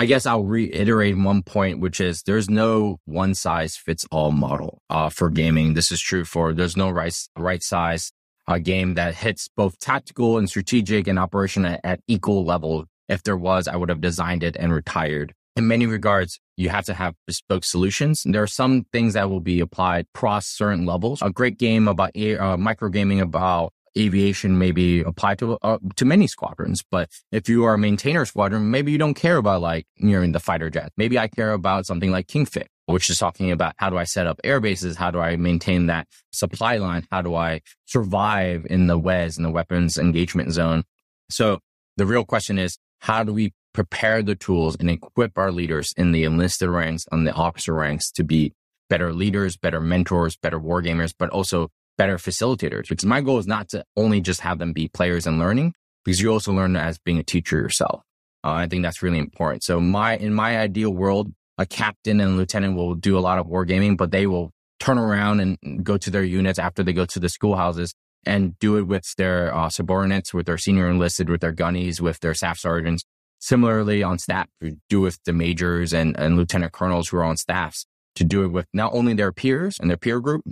I 0.00 0.06
guess 0.06 0.26
I'll 0.26 0.44
reiterate 0.44 1.16
one 1.16 1.42
point, 1.42 1.78
which 1.78 2.00
is 2.00 2.22
there's 2.22 2.50
no 2.50 2.98
one 3.04 3.34
size 3.34 3.76
fits 3.76 4.04
all 4.10 4.32
model 4.32 4.82
uh, 4.90 5.08
for 5.08 5.30
gaming. 5.30 5.74
This 5.74 5.92
is 5.92 6.00
true 6.00 6.24
for 6.24 6.52
there's 6.52 6.76
no 6.76 6.90
right, 6.90 7.14
right 7.38 7.62
size 7.62 8.10
uh, 8.48 8.58
game 8.58 8.94
that 8.94 9.14
hits 9.14 9.48
both 9.56 9.78
tactical 9.78 10.36
and 10.36 10.48
strategic 10.48 11.06
and 11.06 11.18
operation 11.18 11.64
at, 11.64 11.80
at 11.84 12.00
equal 12.08 12.44
level. 12.44 12.86
If 13.08 13.22
there 13.22 13.36
was, 13.36 13.68
I 13.68 13.76
would 13.76 13.88
have 13.88 14.00
designed 14.00 14.42
it 14.42 14.56
and 14.58 14.72
retired. 14.72 15.34
In 15.56 15.68
many 15.68 15.86
regards, 15.86 16.40
you 16.56 16.68
have 16.68 16.84
to 16.86 16.94
have 16.94 17.14
bespoke 17.26 17.64
solutions. 17.64 18.22
There 18.24 18.42
are 18.42 18.48
some 18.48 18.86
things 18.92 19.14
that 19.14 19.30
will 19.30 19.40
be 19.40 19.60
applied 19.60 20.06
across 20.14 20.46
certain 20.46 20.84
levels. 20.84 21.22
A 21.22 21.30
great 21.30 21.58
game 21.58 21.86
about 21.86 22.16
uh, 22.16 22.56
micro 22.56 22.88
gaming 22.88 23.20
about 23.20 23.72
aviation 23.96 24.58
may 24.58 24.72
be 24.72 25.00
applied 25.02 25.38
to 25.38 25.56
uh, 25.62 25.78
to 25.94 26.04
many 26.04 26.26
squadrons. 26.26 26.82
But 26.90 27.08
if 27.30 27.48
you 27.48 27.64
are 27.64 27.74
a 27.74 27.78
maintainer 27.78 28.24
squadron, 28.24 28.72
maybe 28.72 28.90
you 28.90 28.98
don't 28.98 29.14
care 29.14 29.36
about 29.36 29.60
like 29.60 29.86
you're 29.96 30.24
in 30.24 30.32
the 30.32 30.40
fighter 30.40 30.70
jet. 30.70 30.92
Maybe 30.96 31.20
I 31.20 31.28
care 31.28 31.52
about 31.52 31.86
something 31.86 32.10
like 32.10 32.26
Kingfish, 32.26 32.66
which 32.86 33.08
is 33.08 33.18
talking 33.18 33.52
about 33.52 33.74
how 33.76 33.90
do 33.90 33.96
I 33.96 34.04
set 34.04 34.26
up 34.26 34.40
air 34.42 34.58
bases? 34.58 34.96
How 34.96 35.12
do 35.12 35.20
I 35.20 35.36
maintain 35.36 35.86
that 35.86 36.08
supply 36.32 36.78
line? 36.78 37.06
How 37.12 37.22
do 37.22 37.36
I 37.36 37.60
survive 37.86 38.66
in 38.68 38.88
the 38.88 38.98
WEZ 38.98 39.36
in 39.36 39.44
the 39.44 39.50
weapons 39.50 39.98
engagement 39.98 40.52
zone? 40.52 40.82
So 41.30 41.60
the 41.96 42.06
real 42.06 42.24
question 42.24 42.58
is, 42.58 42.76
how 42.98 43.22
do 43.22 43.32
we 43.32 43.52
prepare 43.74 44.22
the 44.22 44.34
tools 44.34 44.76
and 44.80 44.88
equip 44.88 45.36
our 45.36 45.52
leaders 45.52 45.92
in 45.96 46.12
the 46.12 46.24
enlisted 46.24 46.70
ranks 46.70 47.04
and 47.12 47.26
the 47.26 47.32
officer 47.32 47.74
ranks 47.74 48.10
to 48.12 48.24
be 48.24 48.52
better 48.88 49.12
leaders, 49.12 49.56
better 49.56 49.80
mentors, 49.80 50.36
better 50.36 50.58
wargamers, 50.58 51.12
but 51.18 51.28
also 51.30 51.68
better 51.98 52.16
facilitators 52.16 52.88
because 52.88 53.04
my 53.04 53.20
goal 53.20 53.38
is 53.38 53.46
not 53.46 53.68
to 53.68 53.84
only 53.96 54.20
just 54.20 54.40
have 54.40 54.58
them 54.58 54.72
be 54.72 54.88
players 54.88 55.26
and 55.26 55.38
learning 55.38 55.74
because 56.04 56.20
you 56.20 56.32
also 56.32 56.52
learn 56.52 56.76
as 56.76 56.98
being 56.98 57.18
a 57.18 57.22
teacher 57.22 57.56
yourself. 57.56 58.02
Uh, 58.44 58.52
I 58.52 58.66
think 58.66 58.82
that's 58.82 59.02
really 59.02 59.18
important. 59.18 59.64
So 59.64 59.80
my, 59.80 60.16
in 60.16 60.34
my 60.34 60.58
ideal 60.58 60.90
world, 60.90 61.32
a 61.58 61.66
captain 61.66 62.20
and 62.20 62.36
lieutenant 62.36 62.76
will 62.76 62.94
do 62.94 63.16
a 63.16 63.20
lot 63.20 63.38
of 63.38 63.46
wargaming, 63.46 63.96
but 63.96 64.10
they 64.10 64.26
will 64.26 64.50
turn 64.80 64.98
around 64.98 65.40
and 65.40 65.84
go 65.84 65.96
to 65.96 66.10
their 66.10 66.24
units 66.24 66.58
after 66.58 66.82
they 66.82 66.92
go 66.92 67.06
to 67.06 67.20
the 67.20 67.28
schoolhouses 67.28 67.94
and 68.26 68.58
do 68.58 68.76
it 68.76 68.82
with 68.82 69.04
their 69.16 69.54
uh, 69.54 69.68
subordinates, 69.68 70.34
with 70.34 70.46
their 70.46 70.58
senior 70.58 70.88
enlisted, 70.88 71.28
with 71.28 71.40
their 71.40 71.52
gunnies, 71.52 72.00
with 72.00 72.20
their 72.20 72.34
staff 72.34 72.58
sergeants. 72.58 73.04
Similarly 73.44 74.02
on 74.02 74.18
staff, 74.18 74.46
do 74.88 75.02
with 75.02 75.18
the 75.26 75.34
majors 75.34 75.92
and, 75.92 76.18
and 76.18 76.38
lieutenant 76.38 76.72
colonels 76.72 77.10
who 77.10 77.18
are 77.18 77.24
on 77.24 77.36
staffs 77.36 77.84
to 78.14 78.24
do 78.24 78.42
it 78.42 78.48
with 78.48 78.66
not 78.72 78.94
only 78.94 79.12
their 79.12 79.32
peers 79.32 79.76
and 79.78 79.90
their 79.90 79.98
peer 79.98 80.18
group, 80.18 80.46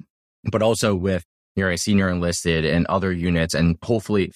but 0.51 0.61
also 0.61 0.95
with 0.95 1.25
you're 1.57 1.71
a 1.71 1.79
senior 1.79 2.11
enlisted 2.11 2.67
and 2.67 2.85
other 2.89 3.11
units 3.11 3.55
and 3.55 3.79
hopefully 3.83 4.31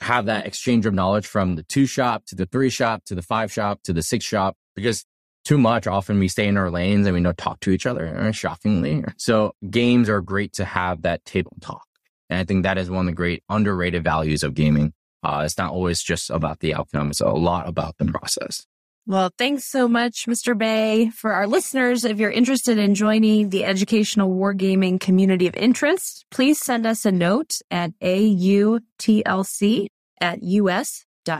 have 0.00 0.26
that 0.26 0.44
exchange 0.44 0.86
of 0.86 0.92
knowledge 0.92 1.24
from 1.24 1.54
the 1.54 1.62
two 1.62 1.86
shop 1.86 2.24
to 2.26 2.34
the 2.34 2.46
three 2.46 2.68
shop 2.68 3.04
to 3.04 3.14
the 3.14 3.22
five 3.22 3.52
shop 3.52 3.80
to 3.84 3.92
the 3.92 4.02
six 4.02 4.24
shop 4.24 4.56
because 4.74 5.04
too 5.44 5.56
much 5.56 5.86
often 5.86 6.18
we 6.18 6.26
stay 6.26 6.48
in 6.48 6.56
our 6.56 6.68
lanes 6.68 7.06
and 7.06 7.14
we 7.14 7.22
don't 7.22 7.38
talk 7.38 7.60
to 7.60 7.70
each 7.70 7.86
other 7.86 8.32
shockingly. 8.32 9.04
So 9.18 9.52
games 9.70 10.08
are 10.08 10.20
great 10.20 10.54
to 10.54 10.64
have 10.64 11.02
that 11.02 11.24
table 11.24 11.56
talk. 11.60 11.86
And 12.28 12.40
i 12.40 12.44
think 12.44 12.64
that 12.64 12.76
is 12.76 12.90
one 12.90 13.06
of 13.06 13.12
the 13.12 13.16
great 13.16 13.44
underrated 13.48 14.02
values 14.02 14.42
of 14.42 14.54
gaming 14.54 14.94
uh, 15.22 15.42
it's 15.44 15.58
not 15.58 15.72
always 15.72 16.02
just 16.02 16.30
about 16.30 16.60
the 16.60 16.74
outcome 16.74 17.10
it's 17.10 17.20
a 17.20 17.28
lot 17.28 17.68
about 17.68 17.96
the 17.98 18.04
process 18.04 18.66
well, 19.06 19.32
thanks 19.36 19.64
so 19.64 19.88
much, 19.88 20.26
Mr. 20.26 20.56
Bae. 20.56 21.10
For 21.10 21.32
our 21.32 21.48
listeners, 21.48 22.04
if 22.04 22.20
you're 22.20 22.30
interested 22.30 22.78
in 22.78 22.94
joining 22.94 23.48
the 23.48 23.64
educational 23.64 24.30
wargaming 24.30 25.00
community 25.00 25.48
of 25.48 25.56
interest, 25.56 26.26
please 26.30 26.60
send 26.60 26.86
us 26.86 27.04
a 27.04 27.10
note 27.10 27.54
at 27.72 27.98
autlc 27.98 29.86
at 30.20 30.38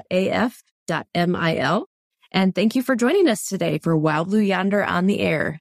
us.af.mil. 0.01 0.27
And 2.33 2.55
thank 2.55 2.77
you 2.77 2.83
for 2.83 2.97
joining 2.97 3.29
us 3.29 3.47
today 3.47 3.79
for 3.79 3.97
Wild 3.97 4.29
Blue 4.29 4.41
Yonder 4.41 4.83
on 4.83 5.07
the 5.07 5.21
air. 5.21 5.61